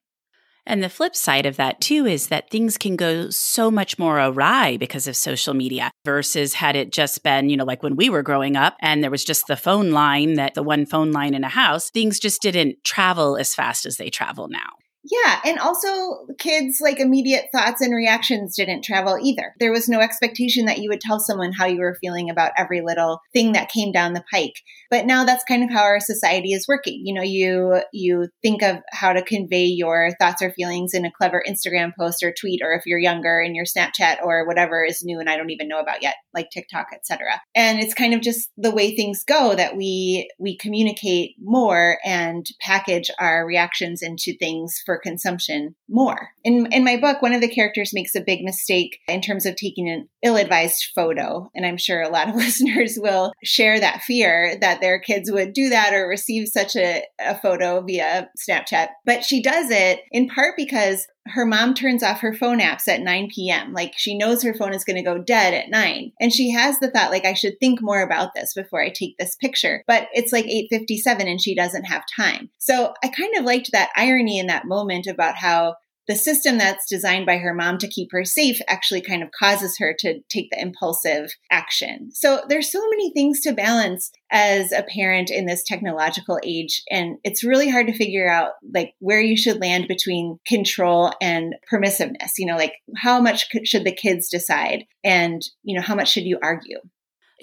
And 0.66 0.82
the 0.82 0.90
flip 0.90 1.16
side 1.16 1.46
of 1.46 1.58
that, 1.58 1.82
too, 1.82 2.06
is 2.06 2.28
that 2.28 2.50
things 2.50 2.78
can 2.78 2.96
go 2.96 3.30
so 3.30 3.70
much 3.70 4.00
more 4.00 4.18
awry 4.18 4.78
because 4.78 5.08
of 5.08 5.18
social 5.18 5.54
media 5.54 5.92
versus 6.06 6.54
had 6.54 6.78
it 6.78 6.92
just 6.92 7.22
been, 7.22 7.50
you 7.50 7.58
know, 7.58 7.66
like 7.66 7.84
when 7.84 7.98
we 7.98 8.10
were 8.10 8.24
growing 8.24 8.56
up 8.56 8.78
and 8.80 9.04
there 9.04 9.12
was 9.12 9.26
just 9.26 9.48
the 9.48 9.58
phone 9.58 9.92
line 9.92 10.36
that 10.36 10.54
the 10.54 10.64
one 10.64 10.86
phone 10.86 11.12
line 11.12 11.34
in 11.34 11.44
a 11.44 11.50
house, 11.50 11.90
things 11.90 12.18
just 12.20 12.42
didn't 12.42 12.82
travel 12.86 13.36
as 13.36 13.54
fast 13.54 13.86
as 13.86 13.98
they 13.98 14.10
travel 14.10 14.48
now. 14.48 14.70
Yeah. 15.04 15.42
And 15.44 15.60
also, 15.60 16.28
kids' 16.40 16.80
like 16.80 17.00
immediate 17.00 17.48
thoughts 17.54 17.82
and 17.82 17.94
reactions 17.94 18.56
didn't 18.56 18.86
travel 18.86 19.20
either. 19.22 19.54
There 19.60 19.72
was 19.72 19.90
no 19.90 20.00
expectation 20.00 20.66
that 20.66 20.78
you 20.78 20.90
would 20.90 21.02
tell 21.02 21.20
someone 21.20 21.52
how 21.52 21.66
you 21.66 21.80
were 21.80 21.98
feeling 22.00 22.30
about 22.30 22.54
every 22.58 22.80
little 22.80 23.20
thing 23.34 23.52
that 23.52 23.70
came 23.70 23.92
down 23.92 24.14
the 24.14 24.24
pike. 24.32 24.54
But 24.94 25.08
now 25.08 25.26
that's 25.26 25.44
kind 25.46 25.64
of 25.64 25.72
how 25.72 25.82
our 25.82 26.00
society 26.00 26.54
is 26.54 26.68
working. 26.68 27.02
You 27.04 27.16
know, 27.16 27.24
you, 27.24 27.82
you 27.92 28.28
think 28.44 28.62
of 28.62 28.78
how 28.92 29.12
to 29.12 29.24
convey 29.24 29.64
your 29.64 30.12
thoughts 30.20 30.44
or 30.44 30.52
feelings 30.52 30.94
in 30.94 31.04
a 31.04 31.12
clever 31.12 31.44
Instagram 31.50 31.94
post 31.98 32.22
or 32.22 32.32
tweet, 32.32 32.62
or 32.64 32.74
if 32.74 32.86
you're 32.86 33.00
younger 33.00 33.42
in 33.42 33.56
your 33.56 33.66
Snapchat 33.66 34.18
or 34.24 34.46
whatever 34.46 34.86
is 34.86 35.04
new 35.04 35.20
and 35.20 35.28
I 35.28 35.36
don't 35.36 35.50
even 35.50 35.68
know 35.68 35.80
about 35.80 36.04
yet, 36.04 36.14
like 36.32 36.52
TikTok, 36.52 36.90
etc. 36.94 37.42
And 37.56 37.80
it's 37.80 37.96
kind 37.96 38.14
of 38.14 38.22
just 38.22 38.52
the 38.56 38.70
way 38.70 38.96
things 38.96 39.24
go 39.24 39.56
that 39.56 39.76
we, 39.76 40.30
we 40.38 40.60
communicate 40.60 41.38
more 41.42 41.98
and 42.06 42.46
package 42.62 43.10
our 43.20 43.48
reactions 43.48 44.04
into 44.04 44.38
things 44.38 44.80
for 44.86 45.00
consumption 45.00 45.74
more. 45.90 46.30
In, 46.44 46.68
in 46.72 46.84
my 46.84 46.98
book, 46.98 47.20
one 47.24 47.34
of 47.34 47.42
the 47.42 47.50
characters 47.50 47.96
makes 47.96 48.14
a 48.14 48.22
big 48.22 48.44
mistake 48.44 49.00
in 49.08 49.22
terms 49.22 49.48
of 49.48 49.56
taking 49.56 49.90
an 49.90 50.08
ill 50.22 50.36
advised 50.36 50.86
photo. 50.94 51.50
And 51.56 51.66
I'm 51.66 51.78
sure 51.78 52.04
a 52.04 52.10
lot 52.10 52.30
of 52.30 52.36
listeners 52.44 53.00
will 53.02 53.34
share 53.44 53.80
that 53.80 54.04
fear 54.04 54.56
that 54.62 54.82
their 54.84 55.00
kids 55.00 55.32
would 55.32 55.54
do 55.54 55.70
that 55.70 55.94
or 55.94 56.08
receive 56.08 56.50
such 56.50 56.76
a, 56.76 57.04
a 57.20 57.36
photo 57.40 57.82
via 57.82 58.30
Snapchat. 58.38 58.90
But 59.06 59.24
she 59.24 59.42
does 59.42 59.72
it 59.72 60.02
in 60.12 60.28
part 60.28 60.56
because 60.58 61.08
her 61.28 61.46
mom 61.46 61.74
turns 61.74 62.04
off 62.04 62.20
her 62.20 62.34
phone 62.34 62.60
apps 62.60 62.90
at 62.90 63.00
9 63.00 63.30
p.m. 63.34 63.72
Like 63.72 63.94
she 63.96 64.18
knows 64.18 64.44
her 64.44 64.54
phone 64.54 64.74
is 64.74 64.84
going 64.84 64.98
to 64.98 65.02
go 65.02 65.18
dead 65.18 65.54
at 65.54 65.70
9. 65.70 66.12
And 66.20 66.34
she 66.34 66.52
has 66.52 66.78
the 66.80 66.92
thought 66.92 67.12
like 67.12 67.24
I 67.24 67.34
should 67.34 67.54
think 67.62 67.82
more 67.82 68.02
about 68.02 68.34
this 68.36 68.54
before 68.54 68.84
I 68.84 68.90
take 68.90 69.18
this 69.18 69.38
picture. 69.38 69.84
But 69.88 70.10
it's 70.14 70.34
like 70.34 70.46
8:57 70.46 71.30
and 71.30 71.42
she 71.42 71.56
doesn't 71.56 71.86
have 71.86 72.04
time. 72.14 72.50
So 72.58 72.94
I 73.04 73.08
kind 73.08 73.34
of 73.38 73.46
liked 73.46 73.70
that 73.72 73.92
irony 73.96 74.38
in 74.38 74.48
that 74.48 74.66
moment 74.66 75.08
about 75.08 75.38
how 75.38 75.76
the 76.08 76.16
system 76.16 76.58
that's 76.58 76.90
designed 76.90 77.26
by 77.26 77.38
her 77.38 77.54
mom 77.54 77.78
to 77.80 77.88
keep 77.88 78.10
her 78.12 78.26
safe 78.26 78.60
actually 78.68 79.02
kind 79.02 79.24
of 79.24 79.30
causes 79.32 79.78
her 79.78 79.96
to 80.00 80.20
take 80.30 80.50
the 80.52 80.62
impulsive 80.62 81.32
action. 81.52 82.12
So 82.12 82.42
there's 82.50 82.72
so 82.72 82.82
many 82.90 83.12
things 83.14 83.40
to 83.42 83.54
balance 83.54 84.12
as 84.32 84.72
a 84.72 84.84
parent 84.84 85.30
in 85.30 85.46
this 85.46 85.64
technological 85.64 86.40
age 86.44 86.84
and 86.90 87.18
it's 87.24 87.44
really 87.44 87.70
hard 87.70 87.88
to 87.88 87.94
figure 87.94 88.30
out 88.30 88.54
like 88.74 88.94
where 89.00 89.22
you 89.22 89.38
should 89.38 89.62
land 89.62 89.88
between 89.88 90.40
control 90.48 91.14
and 91.22 91.56
permissiveness. 91.72 92.32
You 92.38 92.48
know, 92.48 92.58
like 92.58 92.74
how 92.98 93.22
much 93.22 93.46
should 93.66 93.84
the 93.84 93.92
kids 93.92 94.30
decide 94.30 94.86
and 95.04 95.42
you 95.64 95.76
know 95.76 95.82
how 95.82 95.96
much 95.96 96.12
should 96.12 96.24
you 96.24 96.40
argue? 96.42 96.80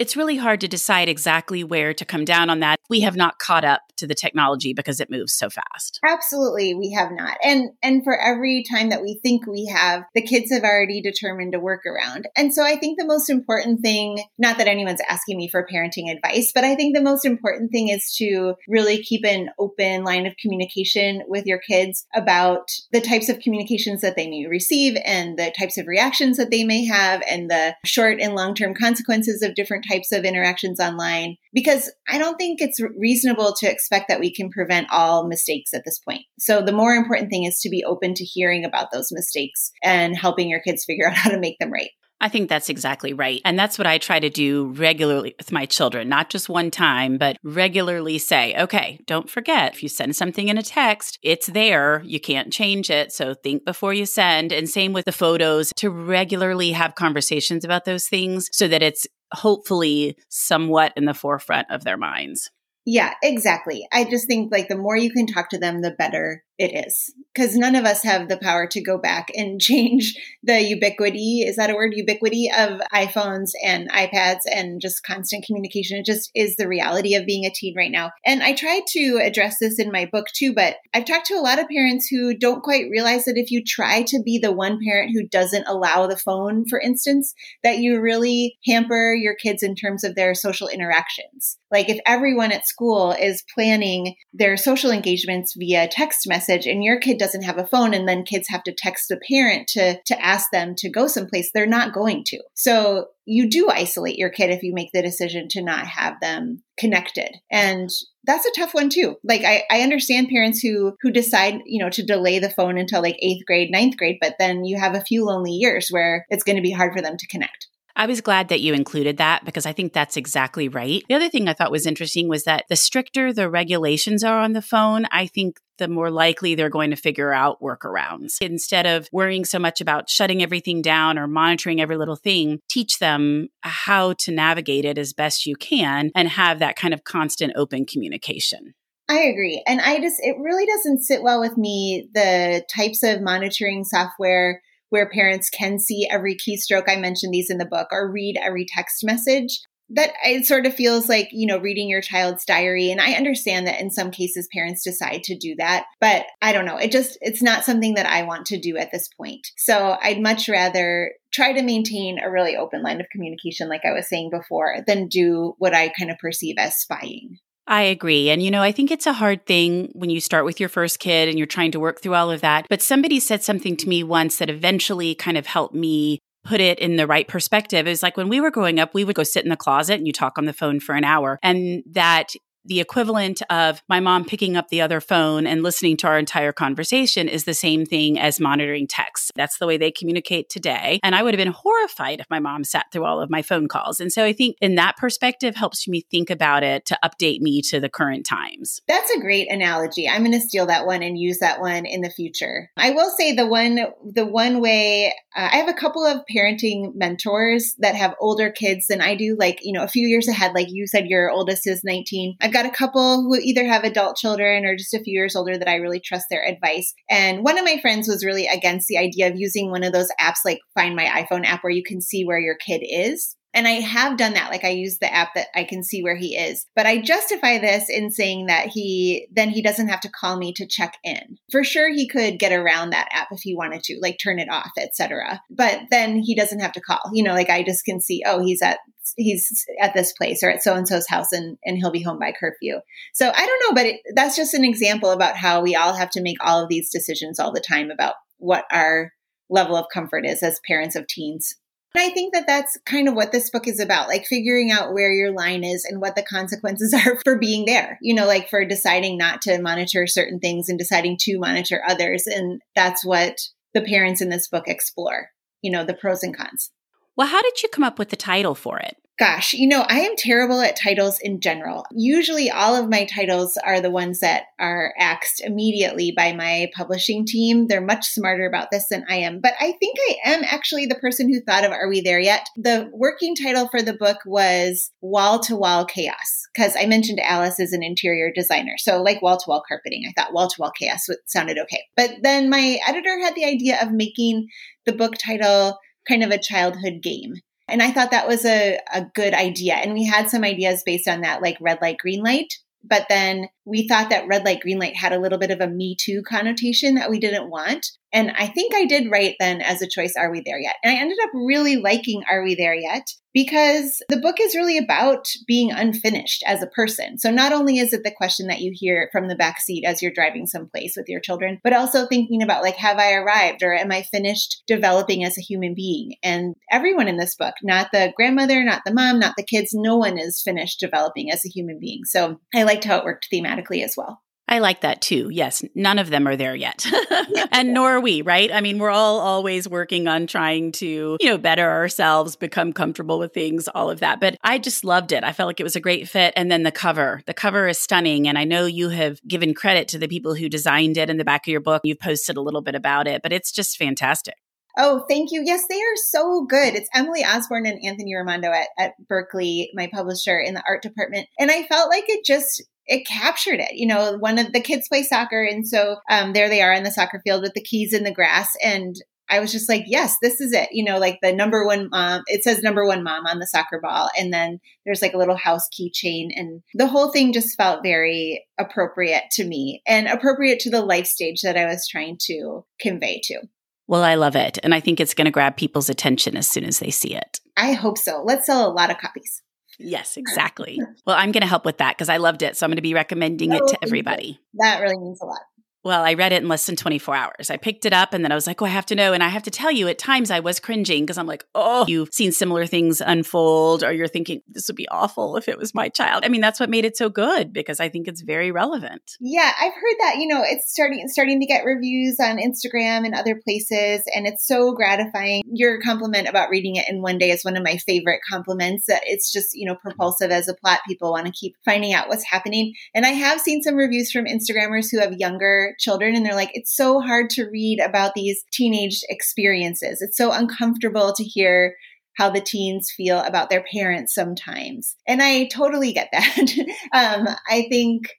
It's 0.01 0.17
really 0.17 0.37
hard 0.37 0.61
to 0.61 0.67
decide 0.67 1.09
exactly 1.09 1.63
where 1.63 1.93
to 1.93 2.05
come 2.05 2.25
down 2.25 2.49
on 2.49 2.61
that. 2.61 2.79
We 2.89 3.01
have 3.01 3.15
not 3.15 3.37
caught 3.37 3.63
up 3.63 3.81
to 3.97 4.07
the 4.07 4.15
technology 4.15 4.73
because 4.73 4.99
it 4.99 5.11
moves 5.11 5.31
so 5.31 5.47
fast. 5.47 5.99
Absolutely, 6.03 6.73
we 6.73 6.91
have 6.93 7.11
not. 7.11 7.37
And 7.43 7.69
and 7.83 8.03
for 8.03 8.19
every 8.19 8.63
time 8.67 8.89
that 8.89 9.03
we 9.03 9.19
think 9.21 9.45
we 9.45 9.67
have, 9.71 10.05
the 10.15 10.23
kids 10.23 10.51
have 10.51 10.63
already 10.63 11.03
determined 11.03 11.53
a 11.53 11.59
workaround. 11.59 12.23
And 12.35 12.51
so 12.51 12.63
I 12.63 12.77
think 12.77 12.97
the 12.97 13.05
most 13.05 13.29
important 13.29 13.81
thing, 13.81 14.23
not 14.39 14.57
that 14.57 14.67
anyone's 14.67 15.03
asking 15.07 15.37
me 15.37 15.47
for 15.47 15.67
parenting 15.71 16.11
advice, 16.11 16.51
but 16.51 16.63
I 16.63 16.73
think 16.73 16.95
the 16.95 17.03
most 17.03 17.23
important 17.23 17.71
thing 17.71 17.89
is 17.89 18.11
to 18.15 18.55
really 18.67 19.03
keep 19.03 19.23
an 19.23 19.51
open 19.59 20.03
line 20.03 20.25
of 20.25 20.35
communication 20.41 21.21
with 21.27 21.45
your 21.45 21.59
kids 21.59 22.07
about 22.15 22.71
the 22.91 23.01
types 23.01 23.29
of 23.29 23.37
communications 23.37 24.01
that 24.01 24.15
they 24.15 24.27
may 24.27 24.47
receive 24.47 24.97
and 25.05 25.37
the 25.37 25.53
types 25.55 25.77
of 25.77 25.85
reactions 25.85 26.37
that 26.37 26.49
they 26.49 26.63
may 26.63 26.85
have 26.85 27.21
and 27.29 27.51
the 27.51 27.75
short 27.85 28.19
and 28.19 28.33
long-term 28.33 28.73
consequences 28.73 29.43
of 29.43 29.53
different 29.53 29.85
types 29.91 30.11
of 30.11 30.23
interactions 30.23 30.79
online 30.79 31.35
because 31.53 31.91
I 32.09 32.17
don't 32.17 32.37
think 32.37 32.61
it's 32.61 32.79
reasonable 32.97 33.53
to 33.59 33.69
expect 33.69 34.07
that 34.09 34.19
we 34.19 34.33
can 34.33 34.49
prevent 34.49 34.87
all 34.91 35.27
mistakes 35.27 35.73
at 35.73 35.83
this 35.85 35.99
point. 35.99 36.21
So 36.39 36.61
the 36.61 36.71
more 36.71 36.93
important 36.93 37.29
thing 37.29 37.43
is 37.43 37.59
to 37.61 37.69
be 37.69 37.83
open 37.83 38.13
to 38.15 38.23
hearing 38.23 38.65
about 38.65 38.91
those 38.91 39.09
mistakes 39.11 39.71
and 39.83 40.17
helping 40.17 40.49
your 40.49 40.61
kids 40.61 40.85
figure 40.85 41.07
out 41.09 41.15
how 41.15 41.29
to 41.31 41.39
make 41.39 41.59
them 41.59 41.71
right. 41.71 41.89
I 42.21 42.29
think 42.29 42.49
that's 42.49 42.69
exactly 42.69 43.13
right. 43.13 43.41
And 43.43 43.57
that's 43.57 43.79
what 43.79 43.87
I 43.87 43.97
try 43.97 44.19
to 44.19 44.29
do 44.29 44.67
regularly 44.77 45.33
with 45.39 45.51
my 45.51 45.65
children, 45.65 46.07
not 46.07 46.29
just 46.29 46.47
one 46.47 46.69
time, 46.69 47.17
but 47.17 47.37
regularly 47.43 48.19
say, 48.19 48.55
okay, 48.61 48.99
don't 49.07 49.27
forget, 49.27 49.73
if 49.73 49.81
you 49.81 49.89
send 49.89 50.15
something 50.15 50.47
in 50.47 50.57
a 50.57 50.61
text, 50.61 51.17
it's 51.23 51.47
there. 51.47 52.03
You 52.05 52.19
can't 52.19 52.53
change 52.53 52.91
it. 52.91 53.11
So 53.11 53.33
think 53.33 53.65
before 53.65 53.91
you 53.91 54.05
send. 54.05 54.51
And 54.51 54.69
same 54.69 54.93
with 54.93 55.05
the 55.05 55.11
photos 55.11 55.73
to 55.77 55.89
regularly 55.89 56.73
have 56.73 56.93
conversations 56.93 57.65
about 57.65 57.85
those 57.85 58.07
things 58.07 58.49
so 58.51 58.67
that 58.67 58.83
it's 58.83 59.07
hopefully 59.33 60.17
somewhat 60.29 60.93
in 60.95 61.05
the 61.05 61.13
forefront 61.13 61.67
of 61.69 61.83
their 61.83 61.97
minds. 61.97 62.51
Yeah, 62.85 63.13
exactly. 63.21 63.87
I 63.93 64.05
just 64.05 64.27
think 64.27 64.51
like 64.51 64.67
the 64.67 64.77
more 64.77 64.97
you 64.97 65.11
can 65.11 65.27
talk 65.27 65.49
to 65.49 65.59
them, 65.59 65.81
the 65.81 65.91
better 65.91 66.43
it 66.57 66.87
is. 66.87 67.13
Because 67.33 67.55
none 67.55 67.75
of 67.75 67.85
us 67.85 68.03
have 68.03 68.27
the 68.27 68.37
power 68.37 68.67
to 68.67 68.81
go 68.81 68.97
back 68.97 69.31
and 69.35 69.59
change 69.71 70.15
the 70.43 70.61
ubiquity 70.61 71.43
is 71.47 71.55
that 71.55 71.69
a 71.69 71.75
word? 71.75 71.93
Ubiquity 71.95 72.49
of 72.55 72.81
iphones 72.93 73.51
and 73.63 73.89
ipads 73.91 74.41
and 74.51 74.81
just 74.81 75.03
constant 75.03 75.45
communication. 75.45 75.97
It 75.97 76.05
just 76.05 76.31
is 76.35 76.55
the 76.55 76.67
reality 76.67 77.15
of 77.15 77.25
being 77.25 77.45
a 77.45 77.51
teen 77.53 77.75
right 77.75 77.91
now. 77.91 78.11
And 78.25 78.43
i 78.43 78.53
try 78.53 78.81
to 78.87 79.19
address 79.21 79.57
this 79.59 79.79
in 79.79 79.91
my 79.91 80.05
book 80.05 80.27
too 80.33 80.53
but 80.53 80.75
i've 80.93 81.05
talked 81.05 81.25
to 81.27 81.33
a 81.35 81.41
lot 81.41 81.59
of 81.59 81.67
parents 81.67 82.07
who 82.07 82.35
don't 82.37 82.63
quite 82.63 82.89
realize 82.89 83.25
that 83.25 83.37
if 83.37 83.51
you 83.51 83.63
try 83.63 84.03
to 84.03 84.21
be 84.23 84.37
the 84.37 84.51
one 84.51 84.79
parent 84.83 85.11
who 85.13 85.27
doesn't 85.27 85.67
allow 85.67 86.07
the 86.07 86.17
phone 86.17 86.65
for 86.67 86.79
instance 86.79 87.33
that 87.63 87.79
you 87.79 87.99
really 87.99 88.57
hamper 88.67 89.13
your 89.13 89.35
kids 89.35 89.63
in 89.63 89.75
terms 89.75 90.03
of 90.03 90.15
their 90.15 90.33
social 90.33 90.67
interactions. 90.67 91.57
Like 91.71 91.89
if 91.89 91.99
everyone 92.05 92.51
at 92.51 92.67
school 92.67 93.13
is 93.13 93.43
planning 93.53 94.15
their 94.33 94.57
social 94.57 94.91
engagements 94.91 95.55
via 95.57 95.87
text 95.87 96.27
message 96.27 96.40
message 96.41 96.65
and 96.65 96.83
your 96.83 96.99
kid 96.99 97.17
doesn't 97.17 97.43
have 97.43 97.57
a 97.57 97.65
phone 97.65 97.93
and 97.93 98.07
then 98.07 98.23
kids 98.23 98.47
have 98.49 98.63
to 98.63 98.73
text 98.73 99.09
the 99.09 99.19
parent 99.29 99.67
to 99.67 99.99
to 100.05 100.21
ask 100.21 100.49
them 100.51 100.73
to 100.77 100.89
go 100.89 101.07
someplace 101.07 101.51
they're 101.53 101.67
not 101.67 101.93
going 101.93 102.23
to. 102.25 102.39
So 102.55 103.07
you 103.25 103.49
do 103.49 103.69
isolate 103.69 104.17
your 104.17 104.29
kid 104.29 104.49
if 104.49 104.63
you 104.63 104.73
make 104.73 104.89
the 104.93 105.01
decision 105.01 105.47
to 105.49 105.61
not 105.61 105.85
have 105.85 106.15
them 106.21 106.63
connected. 106.79 107.29
And 107.51 107.89
that's 108.23 108.45
a 108.45 108.51
tough 108.55 108.73
one 108.73 108.89
too. 108.89 109.15
Like 109.23 109.43
I, 109.43 109.63
I 109.71 109.81
understand 109.81 110.29
parents 110.29 110.59
who 110.59 110.93
who 111.01 111.11
decide 111.11 111.59
you 111.65 111.83
know 111.83 111.89
to 111.91 112.05
delay 112.05 112.39
the 112.39 112.49
phone 112.49 112.77
until 112.77 113.01
like 113.01 113.17
eighth 113.21 113.45
grade 113.45 113.71
ninth 113.71 113.97
grade 113.97 114.17
but 114.19 114.35
then 114.39 114.65
you 114.65 114.79
have 114.79 114.95
a 114.95 115.01
few 115.01 115.25
lonely 115.25 115.51
years 115.51 115.89
where 115.89 116.25
it's 116.29 116.43
going 116.43 116.55
to 116.55 116.61
be 116.61 116.71
hard 116.71 116.93
for 116.93 117.01
them 117.01 117.17
to 117.17 117.27
connect. 117.27 117.67
I 117.95 118.05
was 118.05 118.21
glad 118.21 118.47
that 118.49 118.61
you 118.61 118.73
included 118.73 119.17
that 119.17 119.43
because 119.43 119.65
I 119.65 119.73
think 119.73 119.93
that's 119.93 120.17
exactly 120.17 120.69
right. 120.69 121.03
The 121.09 121.15
other 121.15 121.29
thing 121.29 121.47
I 121.47 121.53
thought 121.53 121.71
was 121.71 121.85
interesting 121.85 122.27
was 122.27 122.45
that 122.45 122.65
the 122.69 122.75
stricter 122.75 123.33
the 123.33 123.49
regulations 123.49 124.23
are 124.23 124.39
on 124.39 124.53
the 124.53 124.61
phone, 124.61 125.05
I 125.11 125.27
think 125.27 125.59
the 125.81 125.87
more 125.87 126.11
likely 126.11 126.53
they're 126.53 126.69
going 126.69 126.91
to 126.91 126.95
figure 126.95 127.33
out 127.33 127.59
workarounds. 127.59 128.37
Instead 128.39 128.85
of 128.85 129.09
worrying 129.11 129.43
so 129.43 129.57
much 129.57 129.81
about 129.81 130.11
shutting 130.11 130.43
everything 130.43 130.83
down 130.83 131.17
or 131.17 131.27
monitoring 131.27 131.81
every 131.81 131.97
little 131.97 132.15
thing, 132.15 132.59
teach 132.69 132.99
them 132.99 133.47
how 133.61 134.13
to 134.19 134.31
navigate 134.31 134.85
it 134.85 134.99
as 134.99 135.11
best 135.11 135.47
you 135.47 135.55
can 135.55 136.11
and 136.13 136.29
have 136.29 136.59
that 136.59 136.75
kind 136.75 136.93
of 136.93 137.03
constant 137.03 137.53
open 137.55 137.87
communication. 137.87 138.75
I 139.09 139.21
agree. 139.21 139.63
And 139.65 139.81
I 139.81 139.99
just, 139.99 140.17
it 140.19 140.37
really 140.39 140.67
doesn't 140.67 141.01
sit 141.01 141.23
well 141.23 141.41
with 141.41 141.57
me 141.57 142.07
the 142.13 142.63
types 142.73 143.01
of 143.01 143.21
monitoring 143.21 143.83
software 143.83 144.61
where 144.91 145.09
parents 145.09 145.49
can 145.49 145.79
see 145.79 146.07
every 146.11 146.35
keystroke. 146.35 146.87
I 146.87 146.97
mentioned 146.97 147.33
these 147.33 147.49
in 147.49 147.57
the 147.57 147.65
book 147.65 147.87
or 147.91 148.11
read 148.11 148.37
every 148.39 148.67
text 148.67 149.03
message. 149.03 149.61
That 149.93 150.11
it 150.25 150.45
sort 150.45 150.65
of 150.65 150.73
feels 150.73 151.09
like, 151.09 151.29
you 151.31 151.45
know, 151.45 151.57
reading 151.57 151.89
your 151.89 152.01
child's 152.01 152.45
diary. 152.45 152.91
And 152.91 153.01
I 153.01 153.13
understand 153.13 153.67
that 153.67 153.81
in 153.81 153.91
some 153.91 154.09
cases 154.09 154.47
parents 154.53 154.83
decide 154.83 155.23
to 155.23 155.37
do 155.37 155.55
that, 155.57 155.85
but 155.99 156.25
I 156.41 156.53
don't 156.53 156.65
know. 156.65 156.77
It 156.77 156.91
just, 156.91 157.17
it's 157.21 157.41
not 157.41 157.65
something 157.65 157.95
that 157.95 158.05
I 158.05 158.23
want 158.23 158.45
to 158.47 158.59
do 158.59 158.77
at 158.77 158.91
this 158.91 159.09
point. 159.09 159.47
So 159.57 159.97
I'd 160.01 160.21
much 160.21 160.47
rather 160.47 161.11
try 161.33 161.53
to 161.53 161.61
maintain 161.61 162.19
a 162.19 162.31
really 162.31 162.55
open 162.55 162.83
line 162.83 163.01
of 163.01 163.09
communication, 163.11 163.69
like 163.69 163.85
I 163.85 163.93
was 163.93 164.07
saying 164.07 164.29
before, 164.31 164.77
than 164.87 165.07
do 165.07 165.55
what 165.57 165.73
I 165.73 165.89
kind 165.89 166.09
of 166.09 166.17
perceive 166.19 166.55
as 166.57 166.77
spying. 166.77 167.37
I 167.67 167.83
agree. 167.83 168.29
And, 168.29 168.41
you 168.41 168.51
know, 168.51 168.61
I 168.61 168.71
think 168.71 168.91
it's 168.91 169.07
a 169.07 169.13
hard 169.13 169.45
thing 169.45 169.91
when 169.93 170.09
you 170.09 170.19
start 170.19 170.45
with 170.45 170.59
your 170.59 170.67
first 170.67 170.99
kid 170.99 171.29
and 171.29 171.37
you're 171.37 171.47
trying 171.47 171.71
to 171.71 171.79
work 171.79 172.01
through 172.01 172.15
all 172.15 172.31
of 172.31 172.41
that. 172.41 172.65
But 172.69 172.81
somebody 172.81 173.19
said 173.19 173.43
something 173.43 173.77
to 173.77 173.87
me 173.87 174.03
once 174.03 174.37
that 174.37 174.49
eventually 174.49 175.15
kind 175.15 175.37
of 175.37 175.45
helped 175.45 175.75
me 175.75 176.19
put 176.43 176.61
it 176.61 176.79
in 176.79 176.95
the 176.95 177.07
right 177.07 177.27
perspective. 177.27 177.87
Is 177.87 178.03
like 178.03 178.17
when 178.17 178.29
we 178.29 178.41
were 178.41 178.51
growing 178.51 178.79
up, 178.79 178.93
we 178.93 179.03
would 179.03 179.15
go 179.15 179.23
sit 179.23 179.43
in 179.43 179.49
the 179.49 179.57
closet 179.57 179.95
and 179.95 180.07
you 180.07 180.13
talk 180.13 180.37
on 180.37 180.45
the 180.45 180.53
phone 180.53 180.79
for 180.79 180.95
an 180.95 181.03
hour. 181.03 181.39
And 181.41 181.83
that 181.91 182.33
the 182.65 182.79
equivalent 182.79 183.41
of 183.49 183.81
my 183.89 183.99
mom 183.99 184.25
picking 184.25 184.55
up 184.55 184.69
the 184.69 184.81
other 184.81 185.01
phone 185.01 185.47
and 185.47 185.63
listening 185.63 185.97
to 185.97 186.07
our 186.07 186.17
entire 186.17 186.51
conversation 186.51 187.27
is 187.27 187.45
the 187.45 187.53
same 187.53 187.85
thing 187.85 188.19
as 188.19 188.39
monitoring 188.39 188.87
texts. 188.87 189.31
That's 189.35 189.57
the 189.57 189.67
way 189.67 189.77
they 189.77 189.91
communicate 189.91 190.49
today. 190.49 190.99
And 191.03 191.15
I 191.15 191.23
would 191.23 191.33
have 191.33 191.43
been 191.43 191.53
horrified 191.53 192.19
if 192.19 192.29
my 192.29 192.39
mom 192.39 192.63
sat 192.63 192.85
through 192.91 193.05
all 193.05 193.19
of 193.19 193.29
my 193.29 193.41
phone 193.41 193.67
calls. 193.67 193.99
And 193.99 194.11
so 194.11 194.23
I 194.23 194.33
think 194.33 194.57
in 194.61 194.75
that 194.75 194.97
perspective 194.97 195.55
helps 195.55 195.87
me 195.87 196.05
think 196.11 196.29
about 196.29 196.63
it 196.63 196.85
to 196.85 196.99
update 197.03 197.41
me 197.41 197.61
to 197.63 197.79
the 197.79 197.89
current 197.89 198.25
times. 198.25 198.81
That's 198.87 199.11
a 199.11 199.19
great 199.19 199.51
analogy. 199.51 200.07
I'm 200.07 200.21
going 200.21 200.31
to 200.33 200.39
steal 200.39 200.67
that 200.67 200.85
one 200.85 201.01
and 201.01 201.17
use 201.17 201.39
that 201.39 201.59
one 201.59 201.85
in 201.85 202.01
the 202.01 202.09
future. 202.09 202.69
I 202.77 202.91
will 202.91 203.09
say 203.09 203.33
the 203.33 203.47
one 203.47 203.79
the 204.05 204.25
one 204.25 204.61
way 204.61 205.13
uh, 205.35 205.49
I 205.51 205.57
have 205.57 205.69
a 205.69 205.73
couple 205.73 206.05
of 206.05 206.21
parenting 206.31 206.93
mentors 206.95 207.75
that 207.79 207.95
have 207.95 208.15
older 208.19 208.51
kids 208.51 208.87
than 208.87 209.01
I 209.01 209.15
do 209.15 209.35
like, 209.39 209.59
you 209.61 209.73
know, 209.73 209.83
a 209.83 209.87
few 209.87 210.07
years 210.07 210.27
ahead 210.27 210.53
like 210.53 210.67
you 210.69 210.87
said 210.87 211.07
your 211.07 211.29
oldest 211.29 211.67
is 211.67 211.83
19. 211.83 212.37
I've 212.41 212.50
got 212.51 212.65
a 212.65 212.71
couple 212.71 213.23
who 213.23 213.35
either 213.35 213.65
have 213.65 213.83
adult 213.83 214.15
children 214.17 214.65
or 214.65 214.75
just 214.75 214.93
a 214.93 214.99
few 214.99 215.13
years 215.13 215.35
older 215.35 215.57
that 215.57 215.69
I 215.69 215.75
really 215.75 215.99
trust 215.99 216.25
their 216.29 216.45
advice. 216.45 216.93
And 217.09 217.43
one 217.43 217.57
of 217.57 217.65
my 217.65 217.79
friends 217.81 218.07
was 218.07 218.25
really 218.25 218.47
against 218.47 218.87
the 218.87 218.97
idea 218.97 219.29
of 219.29 219.35
using 219.35 219.69
one 219.69 219.83
of 219.83 219.93
those 219.93 220.09
apps 220.19 220.39
like 220.45 220.59
Find 220.73 220.95
My 220.95 221.05
iPhone 221.05 221.45
app 221.45 221.63
where 221.63 221.71
you 221.71 221.83
can 221.83 222.01
see 222.01 222.23
where 222.23 222.39
your 222.39 222.55
kid 222.55 222.81
is. 222.83 223.35
And 223.53 223.67
I 223.67 223.81
have 223.81 224.17
done 224.17 224.33
that. 224.33 224.49
Like 224.49 224.63
I 224.63 224.69
use 224.69 224.97
the 224.99 225.13
app 225.13 225.33
that 225.35 225.47
I 225.53 225.63
can 225.65 225.83
see 225.83 226.01
where 226.01 226.15
he 226.15 226.37
is. 226.37 226.65
But 226.75 226.85
I 226.85 227.01
justify 227.01 227.59
this 227.59 227.89
in 227.89 228.09
saying 228.09 228.45
that 228.45 228.67
he 228.67 229.27
then 229.31 229.49
he 229.49 229.61
doesn't 229.61 229.89
have 229.89 229.99
to 230.01 230.09
call 230.09 230.37
me 230.37 230.53
to 230.53 230.67
check 230.67 230.93
in. 231.03 231.37
For 231.51 231.63
sure 231.63 231.91
he 231.91 232.07
could 232.07 232.39
get 232.39 232.53
around 232.53 232.91
that 232.91 233.09
app 233.11 233.27
if 233.31 233.41
he 233.41 233.55
wanted 233.55 233.83
to, 233.83 233.99
like 234.01 234.17
turn 234.23 234.39
it 234.39 234.49
off, 234.49 234.71
etc. 234.79 235.41
But 235.49 235.81
then 235.91 236.19
he 236.19 236.35
doesn't 236.35 236.61
have 236.61 236.71
to 236.73 236.81
call. 236.81 237.01
You 237.13 237.23
know, 237.23 237.33
like 237.33 237.49
I 237.49 237.63
just 237.63 237.83
can 237.83 237.99
see, 237.99 238.23
oh, 238.25 238.43
he's 238.43 238.61
at 238.61 238.79
he's 239.17 239.65
at 239.79 239.93
this 239.93 240.13
place 240.13 240.43
or 240.43 240.49
at 240.49 240.63
so 240.63 240.75
and 240.75 240.87
so's 240.87 241.07
house 241.07 241.31
and, 241.31 241.57
and 241.65 241.77
he'll 241.77 241.91
be 241.91 242.03
home 242.03 242.19
by 242.19 242.31
curfew. 242.31 242.79
So 243.13 243.31
I 243.33 243.45
don't 243.45 243.63
know, 243.67 243.73
but 243.75 243.85
it, 243.85 244.01
that's 244.15 244.35
just 244.35 244.53
an 244.53 244.65
example 244.65 245.11
about 245.11 245.35
how 245.35 245.61
we 245.61 245.75
all 245.75 245.93
have 245.93 246.09
to 246.11 246.21
make 246.21 246.37
all 246.41 246.63
of 246.63 246.69
these 246.69 246.89
decisions 246.89 247.39
all 247.39 247.51
the 247.51 247.59
time 247.61 247.91
about 247.91 248.15
what 248.37 248.65
our 248.71 249.11
level 249.49 249.75
of 249.75 249.85
comfort 249.93 250.25
is 250.25 250.41
as 250.41 250.59
parents 250.65 250.95
of 250.95 251.07
teens. 251.07 251.55
And 251.93 252.09
I 252.09 252.13
think 252.13 252.33
that 252.33 252.47
that's 252.47 252.77
kind 252.85 253.09
of 253.09 253.15
what 253.15 253.33
this 253.33 253.49
book 253.49 253.67
is 253.67 253.79
about, 253.79 254.07
like 254.07 254.25
figuring 254.25 254.71
out 254.71 254.93
where 254.93 255.11
your 255.11 255.31
line 255.31 255.63
is 255.63 255.83
and 255.83 255.99
what 255.99 256.15
the 256.15 256.23
consequences 256.23 256.93
are 257.05 257.19
for 257.23 257.37
being 257.37 257.65
there, 257.65 257.97
you 258.01 258.13
know, 258.13 258.25
like 258.25 258.49
for 258.49 258.63
deciding 258.65 259.17
not 259.17 259.41
to 259.43 259.61
monitor 259.61 260.07
certain 260.07 260.39
things 260.39 260.69
and 260.69 260.79
deciding 260.79 261.17
to 261.21 261.37
monitor 261.37 261.81
others. 261.87 262.27
And 262.27 262.61
that's 262.75 263.05
what 263.05 263.37
the 263.73 263.81
parents 263.81 264.21
in 264.21 264.29
this 264.29 264.47
book 264.47 264.67
explore, 264.67 265.29
you 265.61 265.71
know, 265.71 265.83
the 265.83 265.93
pros 265.93 266.23
and 266.23 266.35
cons. 266.35 266.71
Well, 267.15 267.27
how 267.27 267.41
did 267.41 267.61
you 267.61 267.69
come 267.69 267.83
up 267.83 267.99
with 267.99 268.09
the 268.09 268.15
title 268.15 268.55
for 268.55 268.79
it? 268.79 268.97
Gosh, 269.19 269.53
you 269.53 269.67
know, 269.67 269.85
I 269.87 269.99
am 269.99 270.15
terrible 270.15 270.61
at 270.61 270.75
titles 270.75 271.19
in 271.21 271.41
general. 271.41 271.85
Usually, 271.91 272.49
all 272.49 272.75
of 272.75 272.89
my 272.89 273.05
titles 273.05 273.55
are 273.63 273.79
the 273.79 273.91
ones 273.91 274.21
that 274.21 274.45
are 274.57 274.95
axed 274.97 275.41
immediately 275.41 276.11
by 276.11 276.33
my 276.33 276.71
publishing 276.75 277.23
team. 277.27 277.67
They're 277.67 277.81
much 277.81 278.07
smarter 278.07 278.47
about 278.47 278.71
this 278.71 278.87
than 278.89 279.05
I 279.07 279.17
am. 279.17 279.39
But 279.39 279.53
I 279.59 279.73
think 279.73 279.97
I 280.09 280.15
am 280.31 280.41
actually 280.45 280.87
the 280.87 280.95
person 280.95 281.31
who 281.31 281.39
thought 281.39 281.63
of 281.63 281.71
Are 281.71 281.87
We 281.87 282.01
There 282.01 282.19
Yet? 282.19 282.47
The 282.55 282.89
working 282.93 283.35
title 283.35 283.67
for 283.67 283.83
the 283.83 283.93
book 283.93 284.17
was 284.25 284.89
Wall 285.01 285.37
to 285.41 285.55
Wall 285.55 285.85
Chaos, 285.85 286.47
because 286.55 286.75
I 286.75 286.87
mentioned 286.87 287.19
Alice 287.19 287.59
is 287.59 287.73
an 287.73 287.83
interior 287.83 288.31
designer. 288.33 288.73
So, 288.77 289.03
like 289.03 289.21
wall 289.21 289.37
to 289.37 289.45
wall 289.47 289.61
carpeting, 289.67 290.03
I 290.07 290.19
thought 290.19 290.33
wall 290.33 290.47
to 290.47 290.55
wall 290.57 290.71
chaos 290.75 291.07
sounded 291.27 291.59
okay. 291.59 291.83
But 291.95 292.15
then 292.23 292.49
my 292.49 292.79
editor 292.87 293.19
had 293.19 293.35
the 293.35 293.45
idea 293.45 293.79
of 293.83 293.91
making 293.91 294.47
the 294.87 294.93
book 294.93 295.13
title 295.23 295.77
kind 296.07 296.23
of 296.23 296.31
a 296.31 296.41
childhood 296.41 297.01
game. 297.01 297.35
And 297.67 297.81
I 297.81 297.91
thought 297.91 298.11
that 298.11 298.27
was 298.27 298.45
a, 298.45 298.79
a 298.93 299.05
good 299.13 299.33
idea. 299.33 299.75
And 299.75 299.93
we 299.93 300.05
had 300.05 300.29
some 300.29 300.43
ideas 300.43 300.83
based 300.85 301.07
on 301.07 301.21
that, 301.21 301.41
like 301.41 301.57
red 301.61 301.79
light, 301.81 301.97
green 301.97 302.23
light. 302.23 302.53
But 302.83 303.05
then 303.09 303.47
we 303.65 303.87
thought 303.87 304.09
that 304.09 304.27
red 304.27 304.43
light, 304.43 304.61
green 304.61 304.79
light 304.79 304.95
had 304.95 305.13
a 305.13 305.19
little 305.19 305.37
bit 305.37 305.51
of 305.51 305.61
a 305.61 305.67
Me 305.67 305.95
Too 305.99 306.23
connotation 306.23 306.95
that 306.95 307.09
we 307.09 307.19
didn't 307.19 307.49
want. 307.49 307.91
And 308.13 308.31
I 308.31 308.47
think 308.47 308.73
I 308.75 308.85
did 308.85 309.09
write 309.11 309.35
then 309.39 309.61
as 309.61 309.81
a 309.81 309.87
choice, 309.87 310.13
Are 310.17 310.31
We 310.31 310.41
There 310.45 310.59
Yet? 310.59 310.75
And 310.83 310.95
I 310.95 310.99
ended 310.99 311.17
up 311.23 311.29
really 311.33 311.77
liking 311.77 312.23
Are 312.29 312.43
We 312.43 312.55
There 312.55 312.75
Yet? 312.75 313.07
Because 313.33 314.01
the 314.09 314.19
book 314.19 314.35
is 314.41 314.55
really 314.55 314.77
about 314.77 315.25
being 315.47 315.71
unfinished 315.71 316.43
as 316.45 316.61
a 316.61 316.67
person. 316.67 317.17
So 317.17 317.31
not 317.31 317.53
only 317.53 317.77
is 317.77 317.93
it 317.93 318.03
the 318.03 318.11
question 318.11 318.47
that 318.47 318.59
you 318.59 318.73
hear 318.73 319.07
from 319.13 319.29
the 319.29 319.37
back 319.37 319.61
seat 319.61 319.85
as 319.85 320.01
you're 320.01 320.11
driving 320.11 320.47
someplace 320.47 320.95
with 320.97 321.05
your 321.07 321.21
children, 321.21 321.59
but 321.63 321.71
also 321.71 322.05
thinking 322.05 322.43
about 322.43 322.61
like, 322.61 322.75
have 322.75 322.97
I 322.97 323.13
arrived 323.13 323.63
or 323.63 323.73
am 323.73 323.89
I 323.89 324.01
finished 324.01 324.63
developing 324.67 325.23
as 325.23 325.37
a 325.37 325.41
human 325.41 325.73
being? 325.73 326.15
And 326.21 326.55
everyone 326.69 327.07
in 327.07 327.15
this 327.15 327.35
book, 327.37 327.53
not 327.63 327.87
the 327.93 328.11
grandmother, 328.17 328.65
not 328.65 328.81
the 328.85 328.93
mom, 328.93 329.19
not 329.19 329.35
the 329.37 329.45
kids, 329.45 329.69
no 329.73 329.95
one 329.95 330.17
is 330.17 330.41
finished 330.43 330.81
developing 330.81 331.31
as 331.31 331.45
a 331.45 331.49
human 331.49 331.79
being. 331.79 332.01
So 332.03 332.41
I 332.53 332.63
liked 332.63 332.83
how 332.83 332.97
it 332.97 333.05
worked 333.05 333.29
thematically 333.33 333.81
as 333.81 333.93
well. 333.95 334.21
I 334.51 334.59
like 334.59 334.81
that 334.81 335.01
too. 335.01 335.29
Yes, 335.31 335.63
none 335.75 335.97
of 335.97 336.09
them 336.09 336.27
are 336.27 336.35
there 336.35 336.53
yet. 336.53 336.85
and 337.53 337.73
nor 337.73 337.91
are 337.95 338.01
we, 338.01 338.21
right? 338.21 338.51
I 338.51 338.59
mean, 338.59 338.79
we're 338.79 338.89
all 338.89 339.21
always 339.21 339.65
working 339.65 340.09
on 340.09 340.27
trying 340.27 340.73
to, 340.73 341.15
you 341.21 341.29
know, 341.29 341.37
better 341.37 341.69
ourselves, 341.69 342.35
become 342.35 342.73
comfortable 342.73 343.17
with 343.17 343.33
things, 343.33 343.69
all 343.69 343.89
of 343.89 344.01
that. 344.01 344.19
But 344.19 344.35
I 344.43 344.59
just 344.59 344.83
loved 344.83 345.13
it. 345.13 345.23
I 345.23 345.31
felt 345.31 345.47
like 345.47 345.61
it 345.61 345.63
was 345.63 345.77
a 345.77 345.79
great 345.79 346.09
fit. 346.09 346.33
And 346.35 346.51
then 346.51 346.63
the 346.63 346.71
cover, 346.71 347.21
the 347.27 347.33
cover 347.33 347.69
is 347.69 347.79
stunning. 347.79 348.27
And 348.27 348.37
I 348.37 348.43
know 348.43 348.65
you 348.65 348.89
have 348.89 349.21
given 349.25 349.53
credit 349.53 349.87
to 349.87 349.97
the 349.97 350.09
people 350.09 350.35
who 350.35 350.49
designed 350.49 350.97
it 350.97 351.09
in 351.09 351.15
the 351.15 351.23
back 351.23 351.47
of 351.47 351.51
your 351.51 351.61
book. 351.61 351.83
You've 351.85 352.01
posted 352.01 352.35
a 352.35 352.41
little 352.41 352.61
bit 352.61 352.75
about 352.75 353.07
it, 353.07 353.21
but 353.23 353.31
it's 353.31 353.53
just 353.53 353.77
fantastic. 353.77 354.35
Oh, 354.77 355.05
thank 355.09 355.31
you. 355.31 355.43
Yes, 355.45 355.63
they 355.69 355.79
are 355.79 355.95
so 356.09 356.45
good. 356.45 356.75
It's 356.75 356.89
Emily 356.93 357.21
Osborne 357.21 357.65
and 357.65 357.79
Anthony 357.83 358.13
Ramondo 358.13 358.53
at, 358.53 358.67
at 358.77 358.93
Berkley, 359.07 359.69
my 359.73 359.89
publisher 359.93 360.39
in 360.39 360.53
the 360.53 360.63
art 360.67 360.81
department. 360.81 361.27
And 361.39 361.51
I 361.51 361.63
felt 361.63 361.89
like 361.89 362.05
it 362.07 362.25
just 362.25 362.63
it 362.91 363.07
captured 363.07 363.59
it. 363.59 363.73
You 363.73 363.87
know, 363.87 364.17
one 364.17 364.37
of 364.37 364.51
the 364.53 364.61
kids 364.61 364.87
play 364.87 365.03
soccer, 365.03 365.43
and 365.43 365.67
so 365.67 365.97
um, 366.09 366.33
there 366.33 366.49
they 366.49 366.61
are 366.61 366.73
in 366.73 366.83
the 366.83 366.91
soccer 366.91 367.21
field 367.23 367.41
with 367.41 367.53
the 367.53 367.63
keys 367.63 367.93
in 367.93 368.03
the 368.03 368.13
grass, 368.13 368.49
and 368.63 368.95
I 369.31 369.39
was 369.39 369.51
just 369.53 369.69
like, 369.69 369.85
yes, 369.87 370.17
this 370.21 370.41
is 370.41 370.51
it. 370.51 370.69
You 370.73 370.83
know, 370.83 370.99
like 370.99 371.19
the 371.21 371.31
number 371.31 371.65
one 371.65 371.89
mom, 371.89 372.21
it 372.27 372.43
says 372.43 372.61
number 372.61 372.85
one 372.85 373.01
mom 373.01 373.25
on 373.25 373.39
the 373.39 373.47
soccer 373.47 373.79
ball. 373.81 374.09
And 374.19 374.33
then 374.33 374.59
there's 374.85 375.01
like 375.01 375.13
a 375.13 375.17
little 375.17 375.37
house 375.37 375.69
keychain. 375.69 376.31
And 376.35 376.61
the 376.73 376.87
whole 376.87 377.13
thing 377.13 377.31
just 377.31 377.55
felt 377.55 377.81
very 377.81 378.45
appropriate 378.59 379.23
to 379.33 379.45
me 379.45 379.81
and 379.87 380.07
appropriate 380.07 380.59
to 380.61 380.69
the 380.69 380.81
life 380.81 381.07
stage 381.07 381.41
that 381.43 381.55
I 381.55 381.65
was 381.65 381.87
trying 381.87 382.17
to 382.23 382.65
convey 382.81 383.21
to. 383.23 383.41
Well, 383.87 384.03
I 384.03 384.15
love 384.15 384.35
it. 384.35 384.59
And 384.63 384.73
I 384.73 384.81
think 384.81 384.99
it's 384.99 385.13
going 385.13 385.25
to 385.25 385.31
grab 385.31 385.55
people's 385.55 385.89
attention 385.89 386.35
as 386.35 386.49
soon 386.49 386.65
as 386.65 386.79
they 386.79 386.91
see 386.91 387.15
it. 387.15 387.39
I 387.55 387.71
hope 387.71 387.97
so. 387.97 388.21
Let's 388.25 388.45
sell 388.45 388.69
a 388.69 388.73
lot 388.73 388.91
of 388.91 388.97
copies. 388.97 389.41
Yes, 389.83 390.17
exactly. 390.17 390.79
well, 391.05 391.15
I'm 391.17 391.31
going 391.31 391.41
to 391.41 391.47
help 391.47 391.65
with 391.65 391.77
that 391.77 391.97
because 391.97 392.09
I 392.09 392.17
loved 392.17 392.41
it. 392.41 392.57
So 392.57 392.65
I'm 392.65 392.69
going 392.69 392.77
to 392.77 392.81
be 392.81 392.93
recommending 392.93 393.51
it 393.51 393.67
to 393.67 393.77
everybody. 393.81 394.39
That 394.55 394.81
really 394.81 394.97
means 394.97 395.21
a 395.21 395.25
lot. 395.25 395.39
Well, 395.83 396.03
I 396.03 396.13
read 396.13 396.31
it 396.31 396.43
in 396.43 396.47
less 396.47 396.65
than 396.65 396.75
24 396.75 397.15
hours. 397.15 397.49
I 397.49 397.57
picked 397.57 397.85
it 397.85 397.93
up 397.93 398.13
and 398.13 398.23
then 398.23 398.31
I 398.31 398.35
was 398.35 398.45
like, 398.45 398.61
oh, 398.61 398.65
I 398.65 398.69
have 398.69 398.85
to 398.87 398.95
know. 398.95 399.13
And 399.13 399.23
I 399.23 399.29
have 399.29 399.43
to 399.43 399.51
tell 399.51 399.71
you, 399.71 399.87
at 399.87 399.97
times 399.97 400.29
I 400.29 400.39
was 400.39 400.59
cringing 400.59 401.03
because 401.03 401.17
I'm 401.17 401.25
like, 401.25 401.43
oh, 401.55 401.85
you've 401.87 402.09
seen 402.11 402.31
similar 402.31 402.67
things 402.67 403.01
unfold, 403.01 403.83
or 403.83 403.91
you're 403.91 404.07
thinking, 404.07 404.41
this 404.47 404.67
would 404.67 404.75
be 404.75 404.87
awful 404.89 405.37
if 405.37 405.47
it 405.47 405.57
was 405.57 405.73
my 405.73 405.89
child. 405.89 406.23
I 406.23 406.29
mean, 406.29 406.41
that's 406.41 406.59
what 406.59 406.69
made 406.69 406.85
it 406.85 406.97
so 406.97 407.09
good 407.09 407.51
because 407.51 407.79
I 407.79 407.89
think 407.89 408.07
it's 408.07 408.21
very 408.21 408.51
relevant. 408.51 409.01
Yeah, 409.19 409.51
I've 409.59 409.73
heard 409.73 409.95
that, 409.99 410.17
you 410.17 410.27
know, 410.27 410.43
it's 410.45 410.71
starting 410.71 411.07
starting 411.07 411.39
to 411.39 411.45
get 411.47 411.65
reviews 411.65 412.17
on 412.19 412.37
Instagram 412.37 413.05
and 413.05 413.15
other 413.15 413.39
places, 413.43 414.03
and 414.13 414.27
it's 414.27 414.45
so 414.45 414.73
gratifying. 414.73 415.41
Your 415.47 415.81
compliment 415.81 416.27
about 416.27 416.49
reading 416.49 416.75
it 416.75 416.85
in 416.87 417.01
one 417.01 417.17
day 417.17 417.31
is 417.31 417.43
one 417.43 417.57
of 417.57 417.63
my 417.63 417.77
favorite 417.77 418.21
compliments. 418.29 418.85
That 418.87 419.01
it's 419.05 419.31
just, 419.31 419.49
you 419.53 419.65
know, 419.65 419.75
propulsive 419.75 420.29
as 420.29 420.47
a 420.47 420.53
plot. 420.53 420.81
People 420.87 421.11
want 421.11 421.25
to 421.25 421.31
keep 421.31 421.55
finding 421.65 421.93
out 421.93 422.07
what's 422.07 422.29
happening. 422.29 422.73
And 422.93 423.05
I 423.05 423.09
have 423.09 423.41
seen 423.41 423.63
some 423.63 423.75
reviews 423.75 424.11
from 424.11 424.25
Instagrammers 424.25 424.87
who 424.91 424.99
have 424.99 425.13
younger 425.13 425.70
children 425.77 426.15
and 426.15 426.25
they're 426.25 426.35
like, 426.35 426.51
it's 426.53 426.75
so 426.75 426.99
hard 426.99 427.29
to 427.31 427.49
read 427.49 427.79
about 427.79 428.13
these 428.13 428.43
teenage 428.51 429.01
experiences. 429.09 430.01
It's 430.01 430.17
so 430.17 430.31
uncomfortable 430.31 431.13
to 431.13 431.23
hear 431.23 431.75
how 432.17 432.29
the 432.29 432.41
teens 432.41 432.91
feel 432.95 433.19
about 433.19 433.49
their 433.49 433.63
parents 433.71 434.13
sometimes. 434.13 434.95
And 435.07 435.21
I 435.21 435.45
totally 435.45 435.93
get 435.93 436.09
that. 436.11 436.47
um, 436.93 437.27
I 437.49 437.67
think 437.69 438.09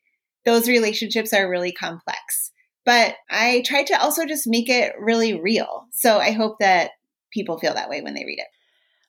those 0.44 0.68
relationships 0.68 1.32
are 1.32 1.48
really 1.48 1.72
complex. 1.72 2.50
But 2.84 3.14
I 3.30 3.62
try 3.64 3.84
to 3.84 4.00
also 4.02 4.26
just 4.26 4.46
make 4.46 4.68
it 4.68 4.94
really 4.98 5.38
real. 5.38 5.86
So 5.92 6.18
I 6.18 6.32
hope 6.32 6.58
that 6.58 6.90
people 7.32 7.58
feel 7.58 7.74
that 7.74 7.88
way 7.88 8.00
when 8.00 8.14
they 8.14 8.24
read 8.24 8.40
it. 8.40 8.46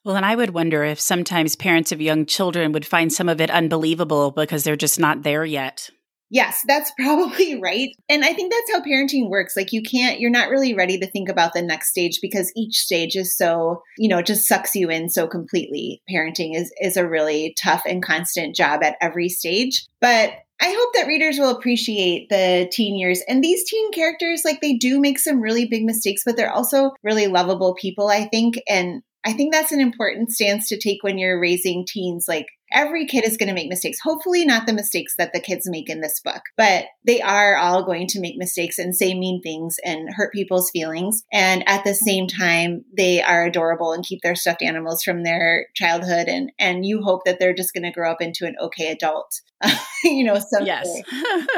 Well, 0.04 0.16
and 0.16 0.26
I 0.26 0.36
would 0.36 0.50
wonder 0.50 0.84
if 0.84 1.00
sometimes 1.00 1.56
parents 1.56 1.90
of 1.90 2.00
young 2.00 2.26
children 2.26 2.72
would 2.72 2.86
find 2.86 3.12
some 3.12 3.28
of 3.28 3.40
it 3.40 3.50
unbelievable 3.50 4.30
because 4.30 4.62
they're 4.62 4.76
just 4.76 5.00
not 5.00 5.22
there 5.22 5.44
yet. 5.44 5.90
Yes, 6.34 6.64
that's 6.66 6.90
probably 6.98 7.60
right. 7.60 7.90
And 8.08 8.24
I 8.24 8.32
think 8.32 8.52
that's 8.52 8.72
how 8.72 8.84
parenting 8.84 9.30
works. 9.30 9.56
Like 9.56 9.72
you 9.72 9.82
can't, 9.82 10.18
you're 10.18 10.30
not 10.30 10.50
really 10.50 10.74
ready 10.74 10.98
to 10.98 11.06
think 11.06 11.28
about 11.28 11.52
the 11.54 11.62
next 11.62 11.90
stage 11.90 12.18
because 12.20 12.52
each 12.56 12.78
stage 12.78 13.14
is 13.14 13.36
so, 13.36 13.82
you 13.96 14.08
know, 14.08 14.20
just 14.20 14.48
sucks 14.48 14.74
you 14.74 14.90
in 14.90 15.08
so 15.08 15.28
completely. 15.28 16.02
Parenting 16.10 16.56
is 16.56 16.72
is 16.80 16.96
a 16.96 17.08
really 17.08 17.54
tough 17.62 17.84
and 17.86 18.02
constant 18.02 18.56
job 18.56 18.82
at 18.82 18.96
every 19.00 19.28
stage. 19.28 19.86
But 20.00 20.32
I 20.60 20.74
hope 20.76 20.94
that 20.94 21.06
readers 21.06 21.38
will 21.38 21.50
appreciate 21.50 22.28
the 22.30 22.68
teen 22.70 22.96
years. 22.96 23.22
And 23.28 23.42
these 23.42 23.68
teen 23.68 23.92
characters, 23.92 24.42
like 24.44 24.60
they 24.60 24.74
do 24.74 25.00
make 25.00 25.18
some 25.18 25.40
really 25.40 25.66
big 25.66 25.84
mistakes, 25.84 26.22
but 26.24 26.36
they're 26.36 26.52
also 26.52 26.92
really 27.04 27.28
lovable 27.28 27.74
people, 27.74 28.08
I 28.08 28.26
think. 28.26 28.60
And 28.68 29.02
I 29.24 29.32
think 29.32 29.52
that's 29.52 29.72
an 29.72 29.80
important 29.80 30.30
stance 30.30 30.68
to 30.68 30.78
take 30.78 31.02
when 31.02 31.18
you're 31.18 31.40
raising 31.40 31.86
teens. 31.86 32.26
Like 32.28 32.46
every 32.72 33.06
kid 33.06 33.24
is 33.24 33.36
going 33.36 33.48
to 33.48 33.54
make 33.54 33.68
mistakes. 33.68 33.98
Hopefully, 34.02 34.44
not 34.44 34.66
the 34.66 34.72
mistakes 34.72 35.14
that 35.16 35.32
the 35.32 35.40
kids 35.40 35.68
make 35.68 35.88
in 35.88 36.00
this 36.00 36.20
book, 36.22 36.42
but 36.56 36.86
they 37.06 37.22
are 37.22 37.56
all 37.56 37.84
going 37.84 38.06
to 38.08 38.20
make 38.20 38.36
mistakes 38.36 38.78
and 38.78 38.94
say 38.94 39.14
mean 39.14 39.40
things 39.42 39.76
and 39.84 40.08
hurt 40.14 40.32
people's 40.32 40.70
feelings. 40.70 41.22
And 41.32 41.66
at 41.66 41.84
the 41.84 41.94
same 41.94 42.26
time, 42.26 42.84
they 42.94 43.22
are 43.22 43.46
adorable 43.46 43.92
and 43.92 44.04
keep 44.04 44.20
their 44.22 44.34
stuffed 44.34 44.62
animals 44.62 45.02
from 45.02 45.22
their 45.22 45.68
childhood. 45.74 46.28
And, 46.28 46.52
and 46.58 46.84
you 46.84 47.02
hope 47.02 47.22
that 47.24 47.38
they're 47.38 47.54
just 47.54 47.72
going 47.72 47.84
to 47.84 47.92
grow 47.92 48.10
up 48.10 48.20
into 48.20 48.44
an 48.44 48.56
okay 48.60 48.88
adult, 48.88 49.40
you 50.04 50.24
know, 50.24 50.38
someday. 50.38 50.66
Yes. 50.66 51.02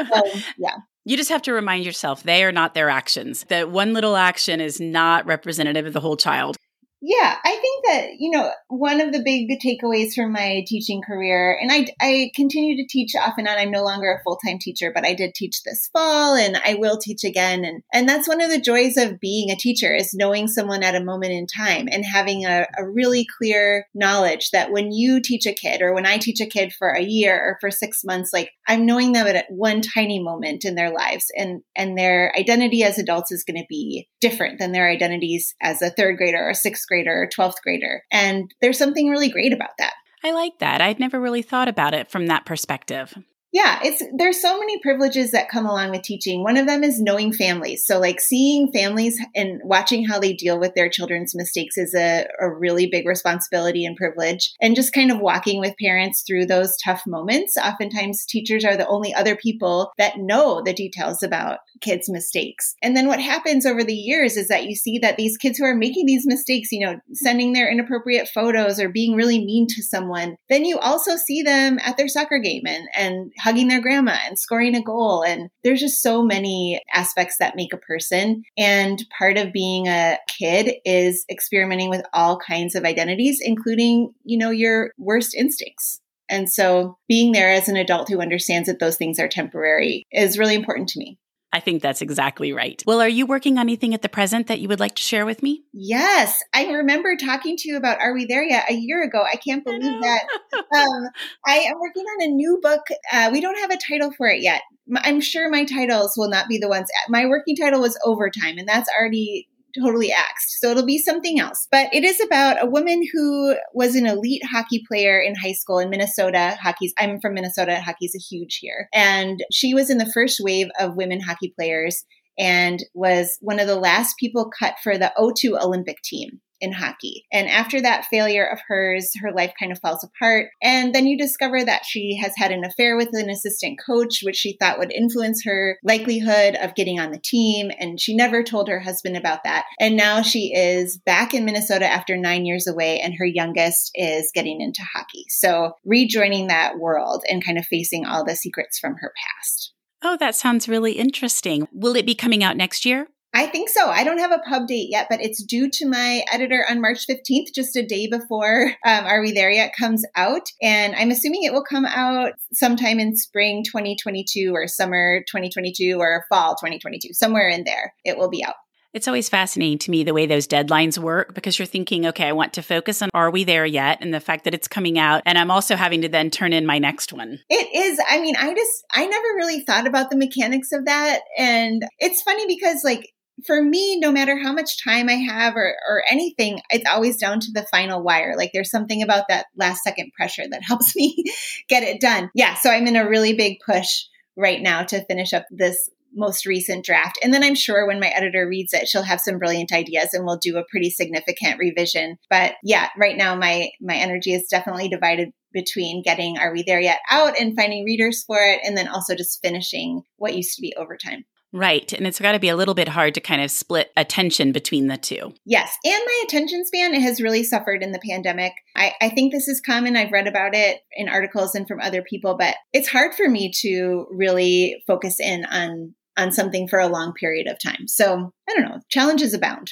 so, 0.09 0.13
um, 0.15 0.43
yeah. 0.57 0.75
You 1.03 1.15
just 1.15 1.29
have 1.29 1.41
to 1.43 1.53
remind 1.53 1.85
yourself 1.85 2.23
they 2.23 2.43
are 2.43 2.51
not 2.51 2.73
their 2.73 2.89
actions. 2.89 3.45
That 3.47 3.71
one 3.71 3.93
little 3.93 4.17
action 4.17 4.59
is 4.59 4.81
not 4.81 5.25
representative 5.25 5.85
of 5.85 5.93
the 5.93 6.01
whole 6.01 6.17
child. 6.17 6.57
Yeah, 6.99 7.35
I 7.43 7.51
think 7.51 7.85
that, 7.85 8.07
you 8.17 8.31
know, 8.31 8.51
one 8.69 9.01
of 9.01 9.13
the 9.13 9.21
big 9.21 9.49
takeaways 9.59 10.13
from 10.15 10.31
my 10.31 10.63
teaching 10.65 11.03
career, 11.05 11.55
and 11.61 11.71
I, 11.71 11.87
I 12.01 12.31
continue 12.33 12.75
to 12.77 12.87
teach 12.89 13.15
off 13.15 13.35
and 13.37 13.47
on. 13.47 13.57
I'm 13.57 13.69
no 13.69 13.83
longer 13.83 14.11
a 14.11 14.23
full 14.23 14.39
time 14.43 14.57
teacher, 14.59 14.91
but 14.93 15.05
I 15.05 15.13
did 15.13 15.35
teach 15.35 15.61
this 15.61 15.89
fall 15.93 16.35
and 16.35 16.57
I 16.57 16.73
will 16.73 16.97
teach 16.97 17.23
again. 17.23 17.63
And, 17.65 17.83
and 17.93 18.09
that's 18.09 18.27
one 18.27 18.41
of 18.41 18.49
the 18.49 18.59
joys 18.59 18.97
of 18.97 19.19
being 19.19 19.51
a 19.51 19.55
teacher 19.55 19.93
is 19.93 20.15
knowing 20.15 20.47
someone 20.47 20.81
at 20.81 20.95
a 20.95 21.03
moment 21.03 21.33
in 21.33 21.45
time 21.45 21.87
and 21.91 22.03
having 22.03 22.45
a, 22.45 22.65
a 22.77 22.87
really 22.87 23.27
clear 23.37 23.85
knowledge 23.93 24.49
that 24.51 24.71
when 24.71 24.91
you 24.91 25.21
teach 25.21 25.45
a 25.45 25.53
kid 25.53 25.83
or 25.83 25.93
when 25.93 26.07
I 26.07 26.17
teach 26.17 26.41
a 26.41 26.47
kid 26.47 26.73
for 26.73 26.89
a 26.89 27.03
year 27.03 27.39
or 27.39 27.57
for 27.61 27.69
six 27.69 28.03
months, 28.03 28.31
like 28.33 28.49
I'm 28.67 28.87
knowing 28.87 29.11
them 29.11 29.27
at 29.27 29.45
one 29.49 29.81
tiny 29.81 30.21
moment 30.21 30.65
in 30.65 30.73
their 30.73 30.91
lives 30.91 31.25
and, 31.35 31.61
and 31.75 31.95
their 31.95 32.33
identity 32.35 32.83
as 32.83 32.97
adults 32.97 33.31
is 33.31 33.43
going 33.43 33.61
to 33.61 33.67
be 33.69 34.09
different 34.19 34.57
than 34.57 34.71
their 34.71 34.89
identities 34.89 35.53
as 35.61 35.83
a 35.83 35.91
third 35.91 36.17
grader 36.17 36.39
or 36.39 36.49
a 36.49 36.55
grader 36.87 37.23
or 37.23 37.27
12th 37.27 37.61
grader. 37.63 38.03
And 38.11 38.53
there's 38.61 38.77
something 38.77 39.09
really 39.09 39.29
great 39.29 39.53
about 39.53 39.77
that. 39.79 39.93
I 40.23 40.31
like 40.31 40.59
that. 40.59 40.81
I'd 40.81 40.99
never 40.99 41.19
really 41.19 41.41
thought 41.41 41.67
about 41.67 41.93
it 41.93 42.09
from 42.09 42.27
that 42.27 42.45
perspective. 42.45 43.13
Yeah, 43.53 43.79
it's 43.81 44.03
there's 44.15 44.41
so 44.41 44.59
many 44.59 44.79
privileges 44.81 45.31
that 45.31 45.49
come 45.49 45.65
along 45.65 45.91
with 45.91 46.01
teaching. 46.01 46.43
One 46.43 46.57
of 46.57 46.67
them 46.67 46.83
is 46.83 47.01
knowing 47.01 47.31
families. 47.31 47.85
So 47.85 47.97
like 47.97 48.19
seeing 48.19 48.71
families 48.73 49.19
and 49.35 49.61
watching 49.63 50.05
how 50.05 50.19
they 50.19 50.33
deal 50.33 50.59
with 50.59 50.75
their 50.75 50.89
children's 50.89 51.33
mistakes 51.33 51.77
is 51.77 51.95
a, 51.95 52.27
a 52.41 52.53
really 52.53 52.87
big 52.87 53.07
responsibility 53.07 53.85
and 53.85 53.95
privilege. 53.95 54.53
And 54.59 54.75
just 54.75 54.91
kind 54.91 55.11
of 55.11 55.19
walking 55.19 55.61
with 55.61 55.75
parents 55.81 56.23
through 56.27 56.47
those 56.47 56.75
tough 56.83 57.03
moments. 57.07 57.55
Oftentimes 57.57 58.25
teachers 58.25 58.65
are 58.65 58.75
the 58.75 58.87
only 58.87 59.13
other 59.13 59.35
people 59.35 59.91
that 59.97 60.17
know 60.17 60.61
the 60.63 60.73
details 60.73 61.23
about 61.23 61.59
kids' 61.79 62.09
mistakes. 62.09 62.75
And 62.83 62.97
then 62.97 63.07
what 63.07 63.21
happens 63.21 63.65
over 63.65 63.83
the 63.83 63.93
years 63.93 64.35
is 64.35 64.49
that 64.49 64.65
you 64.65 64.75
see 64.75 64.99
that 64.99 65.15
these 65.15 65.37
kids 65.37 65.57
who 65.57 65.65
are 65.65 65.75
making 65.75 66.05
these 66.05 66.27
mistakes, 66.27 66.71
you 66.71 66.85
know, 66.85 66.99
sending 67.13 67.53
their 67.53 67.71
inappropriate 67.71 68.27
photos 68.27 68.79
or 68.79 68.89
being 68.89 69.15
really 69.15 69.43
mean 69.43 69.67
to 69.69 69.83
someone, 69.83 70.35
then 70.49 70.65
you 70.65 70.77
also 70.79 71.15
see 71.15 71.41
them 71.43 71.79
at 71.81 71.95
their 71.97 72.07
soccer 72.07 72.39
game 72.39 72.63
and, 72.65 72.87
and 72.97 73.31
hugging 73.47 73.69
their 73.69 73.79
grandma 73.79 74.17
and 74.25 74.37
scoring 74.37 74.75
a 74.75 74.83
goal. 74.83 75.23
And 75.23 75.49
there's 75.63 75.79
just 75.79 76.01
so 76.01 76.21
many 76.21 76.81
aspects 76.93 77.37
that 77.39 77.55
make 77.55 77.71
a 77.71 77.77
person. 77.77 78.43
And 78.57 79.01
part 79.17 79.37
of 79.37 79.53
being 79.53 79.87
a 79.87 80.17
kid 80.27 80.75
is 80.83 81.23
experimenting 81.31 81.89
with 81.89 82.05
all 82.11 82.37
kinds 82.37 82.75
of 82.75 82.83
identities, 82.83 83.39
including, 83.41 84.13
you 84.25 84.37
know, 84.37 84.49
your 84.49 84.91
worst 84.97 85.33
instincts. 85.33 86.01
And 86.29 86.51
so 86.51 86.97
being 87.07 87.31
there 87.31 87.49
as 87.49 87.69
an 87.69 87.77
adult 87.77 88.09
who 88.09 88.19
understands 88.19 88.67
that 88.67 88.79
those 88.79 88.97
things 88.97 89.17
are 89.17 89.29
temporary 89.29 90.03
is 90.11 90.37
really 90.37 90.55
important 90.55 90.89
to 90.89 90.99
me. 90.99 91.17
I 91.53 91.59
think 91.61 91.81
that's 91.81 92.01
exactly 92.01 92.51
right. 92.51 92.83
Well, 92.85 92.99
are 92.99 93.07
you 93.07 93.25
working 93.25 93.57
on 93.57 93.61
anything 93.61 93.93
at 93.93 94.01
the 94.01 94.09
present 94.09 94.47
that 94.47 94.59
you 94.59 94.67
would 94.67 94.81
like 94.81 94.95
to 94.95 95.01
share 95.01 95.25
with 95.25 95.41
me? 95.41 95.63
Yes. 95.73 96.37
I 96.53 96.65
remember 96.65 97.15
talking 97.15 97.55
to 97.57 97.69
you 97.69 97.77
about 97.77 97.99
Are 97.99 98.13
We 98.13 98.25
There 98.25 98.43
Yet 98.43 98.69
a 98.69 98.73
year 98.73 99.01
ago. 99.03 99.23
I 99.23 99.37
can't 99.37 99.63
believe 99.63 99.83
I 99.85 100.01
that. 100.01 100.23
Um, 100.53 101.09
I 101.45 101.55
am 101.59 101.79
working 101.79 102.03
on 102.03 102.23
a 102.25 102.27
new 102.27 102.59
book. 102.61 102.81
Uh, 103.11 103.29
we 103.31 103.39
don't 103.39 103.57
have 103.59 103.71
a 103.71 103.77
title 103.77 104.11
for 104.11 104.27
it 104.27 104.41
yet. 104.41 104.61
I'm 104.97 105.21
sure 105.21 105.49
my 105.49 105.63
titles 105.63 106.13
will 106.17 106.29
not 106.29 106.47
be 106.47 106.57
the 106.57 106.67
ones. 106.67 106.89
My 107.09 107.25
working 107.25 107.55
title 107.55 107.81
was 107.81 107.97
Overtime, 108.03 108.57
and 108.57 108.67
that's 108.67 108.89
already 108.89 109.47
totally 109.79 110.11
axed. 110.11 110.59
So 110.59 110.71
it'll 110.71 110.85
be 110.85 110.97
something 110.97 111.39
else. 111.39 111.67
But 111.71 111.93
it 111.93 112.03
is 112.03 112.19
about 112.19 112.63
a 112.63 112.69
woman 112.69 113.01
who 113.13 113.55
was 113.73 113.95
an 113.95 114.05
elite 114.05 114.43
hockey 114.49 114.83
player 114.87 115.19
in 115.19 115.35
high 115.35 115.53
school 115.53 115.79
in 115.79 115.89
Minnesota. 115.89 116.57
Hockey's, 116.61 116.93
I'm 116.97 117.19
from 117.19 117.33
Minnesota. 117.33 117.79
Hockey's 117.79 118.15
a 118.15 118.19
huge 118.19 118.57
here. 118.61 118.89
And 118.93 119.39
she 119.51 119.73
was 119.73 119.89
in 119.89 119.97
the 119.97 120.11
first 120.11 120.39
wave 120.41 120.67
of 120.79 120.95
women 120.95 121.19
hockey 121.21 121.53
players 121.55 122.05
and 122.37 122.83
was 122.93 123.37
one 123.41 123.59
of 123.59 123.67
the 123.67 123.75
last 123.75 124.15
people 124.19 124.51
cut 124.57 124.75
for 124.83 124.97
the 124.97 125.11
O2 125.17 125.59
Olympic 125.59 126.01
team 126.03 126.41
in 126.59 126.71
hockey. 126.71 127.25
And 127.31 127.47
after 127.47 127.81
that 127.81 128.05
failure 128.05 128.45
of 128.45 128.59
hers, 128.67 129.11
her 129.21 129.31
life 129.31 129.53
kind 129.59 129.71
of 129.71 129.79
falls 129.79 130.03
apart. 130.03 130.47
And 130.61 130.93
then 130.93 131.05
you 131.05 131.17
discover 131.17 131.63
that 131.63 131.85
she 131.85 132.17
has 132.21 132.33
had 132.35 132.51
an 132.51 132.63
affair 132.63 132.97
with 132.97 133.09
an 133.13 133.29
assistant 133.29 133.79
coach, 133.85 134.21
which 134.23 134.35
she 134.35 134.57
thought 134.59 134.79
would 134.79 134.91
influence 134.91 135.43
her 135.45 135.77
likelihood 135.83 136.55
of 136.55 136.75
getting 136.75 136.99
on 136.99 137.11
the 137.11 137.21
team. 137.23 137.71
And 137.79 137.99
she 137.99 138.15
never 138.15 138.43
told 138.43 138.67
her 138.67 138.79
husband 138.79 139.17
about 139.17 139.43
that. 139.43 139.65
And 139.79 139.95
now 139.95 140.21
she 140.21 140.53
is 140.53 140.99
back 141.05 141.33
in 141.33 141.45
Minnesota 141.45 141.85
after 141.85 142.17
nine 142.17 142.45
years 142.45 142.67
away, 142.67 142.99
and 142.99 143.13
her 143.17 143.25
youngest 143.25 143.91
is 143.95 144.31
getting 144.33 144.61
into 144.61 144.81
hockey. 144.93 145.25
So 145.29 145.73
rejoining 145.85 146.47
that 146.47 146.79
world 146.79 147.23
and 147.29 147.43
kind 147.43 147.57
of 147.57 147.65
facing 147.65 148.05
all 148.05 148.25
the 148.25 148.35
secrets 148.35 148.79
from 148.79 148.95
her 148.99 149.13
past. 149.15 149.73
Oh, 150.03 150.17
that 150.17 150.35
sounds 150.35 150.69
really 150.69 150.93
interesting. 150.93 151.67
Will 151.71 151.95
it 151.95 152.05
be 152.05 152.15
coming 152.15 152.43
out 152.43 152.55
next 152.55 152.85
year? 152.85 153.07
I 153.33 153.45
think 153.47 153.69
so. 153.69 153.89
I 153.89 154.03
don't 154.03 154.19
have 154.19 154.31
a 154.31 154.39
pub 154.39 154.67
date 154.67 154.87
yet, 154.89 155.07
but 155.09 155.21
it's 155.21 155.43
due 155.43 155.69
to 155.69 155.87
my 155.87 156.23
editor 156.31 156.65
on 156.69 156.81
March 156.81 157.05
15th, 157.07 157.53
just 157.53 157.75
a 157.75 157.85
day 157.85 158.07
before 158.07 158.71
um, 158.85 159.05
Are 159.05 159.21
We 159.21 159.31
There 159.31 159.51
Yet 159.51 159.73
comes 159.77 160.03
out. 160.15 160.47
And 160.61 160.95
I'm 160.95 161.11
assuming 161.11 161.43
it 161.43 161.53
will 161.53 161.63
come 161.63 161.85
out 161.85 162.33
sometime 162.53 162.99
in 162.99 163.15
spring 163.15 163.63
2022 163.63 164.51
or 164.53 164.67
summer 164.67 165.19
2022 165.27 165.97
or 165.99 166.25
fall 166.29 166.55
2022, 166.55 167.13
somewhere 167.13 167.49
in 167.49 167.63
there. 167.63 167.93
It 168.03 168.17
will 168.17 168.29
be 168.29 168.43
out. 168.43 168.55
It's 168.93 169.07
always 169.07 169.29
fascinating 169.29 169.77
to 169.79 169.91
me 169.91 170.03
the 170.03 170.13
way 170.13 170.25
those 170.25 170.47
deadlines 170.47 170.97
work 170.97 171.35
because 171.35 171.59
you're 171.59 171.67
thinking, 171.67 172.07
okay, 172.07 172.25
I 172.25 172.31
want 172.31 172.53
to 172.53 172.63
focus 172.63 173.01
on 173.03 173.09
Are 173.13 173.29
We 173.29 173.43
There 173.43 173.65
Yet? 173.65 173.99
And 174.01 174.11
the 174.11 174.19
fact 174.19 174.45
that 174.45 174.55
it's 174.55 174.67
coming 174.67 174.97
out. 174.97 175.21
And 175.25 175.37
I'm 175.37 175.51
also 175.51 175.75
having 175.75 176.01
to 176.01 176.09
then 176.09 176.31
turn 176.31 176.53
in 176.53 176.65
my 176.65 176.79
next 176.79 177.13
one. 177.13 177.39
It 177.49 177.67
is. 177.75 177.99
I 178.09 178.19
mean, 178.19 178.35
I 178.35 178.55
just, 178.55 178.85
I 178.95 179.05
never 179.05 179.27
really 179.35 179.59
thought 179.59 179.85
about 179.85 180.09
the 180.09 180.17
mechanics 180.17 180.71
of 180.71 180.85
that. 180.85 181.19
And 181.37 181.83
it's 181.99 182.23
funny 182.23 182.47
because, 182.47 182.83
like, 182.83 183.07
for 183.45 183.61
me, 183.61 183.99
no 183.99 184.11
matter 184.11 184.37
how 184.37 184.51
much 184.51 184.83
time 184.83 185.09
I 185.09 185.13
have 185.13 185.55
or, 185.55 185.75
or 185.87 186.03
anything, 186.09 186.61
it's 186.69 186.89
always 186.89 187.17
down 187.17 187.39
to 187.41 187.51
the 187.51 187.67
final 187.69 188.01
wire. 188.01 188.35
Like 188.35 188.51
there's 188.53 188.71
something 188.71 189.03
about 189.03 189.25
that 189.29 189.45
last 189.55 189.83
second 189.83 190.11
pressure 190.13 190.47
that 190.49 190.63
helps 190.67 190.95
me 190.95 191.23
get 191.69 191.83
it 191.83 192.01
done. 192.01 192.29
Yeah. 192.33 192.55
So 192.55 192.71
I'm 192.71 192.87
in 192.87 192.95
a 192.95 193.07
really 193.07 193.33
big 193.33 193.57
push 193.65 194.05
right 194.35 194.61
now 194.61 194.83
to 194.83 195.05
finish 195.05 195.33
up 195.33 195.45
this 195.51 195.89
most 196.13 196.45
recent 196.45 196.83
draft. 196.83 197.19
And 197.21 197.33
then 197.33 197.43
I'm 197.43 197.53
sure 197.55 197.85
when 197.85 197.99
my 197.99 198.07
editor 198.07 198.47
reads 198.47 198.73
it, 198.73 198.87
she'll 198.87 199.03
have 199.03 199.21
some 199.21 199.37
brilliant 199.37 199.71
ideas 199.71 200.13
and 200.13 200.25
we'll 200.25 200.37
do 200.37 200.57
a 200.57 200.65
pretty 200.69 200.89
significant 200.89 201.59
revision. 201.59 202.17
But 202.29 202.53
yeah, 202.63 202.89
right 202.97 203.15
now 203.15 203.35
my 203.35 203.69
my 203.79 203.95
energy 203.95 204.33
is 204.33 204.47
definitely 204.49 204.89
divided 204.89 205.29
between 205.53 206.03
getting 206.03 206.37
Are 206.37 206.51
We 206.51 206.63
There 206.63 206.79
Yet 206.79 206.99
out 207.09 207.39
and 207.39 207.55
finding 207.55 207.85
readers 207.85 208.23
for 208.23 208.37
it, 208.39 208.61
and 208.63 208.75
then 208.75 208.87
also 208.87 209.15
just 209.15 209.41
finishing 209.41 210.01
what 210.17 210.35
used 210.35 210.55
to 210.55 210.61
be 210.61 210.73
overtime. 210.75 211.25
Right. 211.53 211.91
And 211.93 212.05
it's 212.05 212.19
got 212.19 212.33
to 212.33 212.39
be 212.39 212.49
a 212.49 212.55
little 212.55 212.73
bit 212.73 212.89
hard 212.89 213.13
to 213.15 213.21
kind 213.21 213.41
of 213.41 213.49
split 213.49 213.91
attention 213.95 214.51
between 214.51 214.87
the 214.87 214.97
two. 214.97 215.33
Yes. 215.45 215.75
And 215.83 216.01
my 216.05 216.23
attention 216.25 216.65
span 216.65 216.93
has 216.95 217.21
really 217.21 217.43
suffered 217.43 217.81
in 217.81 217.91
the 217.91 217.99
pandemic. 217.99 218.53
I, 218.75 218.93
I 219.01 219.09
think 219.09 219.31
this 219.31 219.47
is 219.47 219.61
common. 219.61 219.95
I've 219.95 220.11
read 220.11 220.27
about 220.27 220.53
it 220.53 220.81
in 220.93 221.07
articles 221.07 221.55
and 221.55 221.67
from 221.67 221.79
other 221.79 222.01
people, 222.01 222.35
but 222.37 222.55
it's 222.73 222.89
hard 222.89 223.13
for 223.13 223.29
me 223.29 223.51
to 223.61 224.07
really 224.11 224.83
focus 224.85 225.19
in 225.19 225.45
on 225.45 225.93
on 226.17 226.31
something 226.31 226.67
for 226.67 226.79
a 226.79 226.87
long 226.87 227.13
period 227.13 227.47
of 227.47 227.59
time. 227.59 227.87
So 227.87 228.31
I 228.49 228.53
don't 228.53 228.65
know. 228.65 228.79
Challenges 228.89 229.35
abound. 229.35 229.71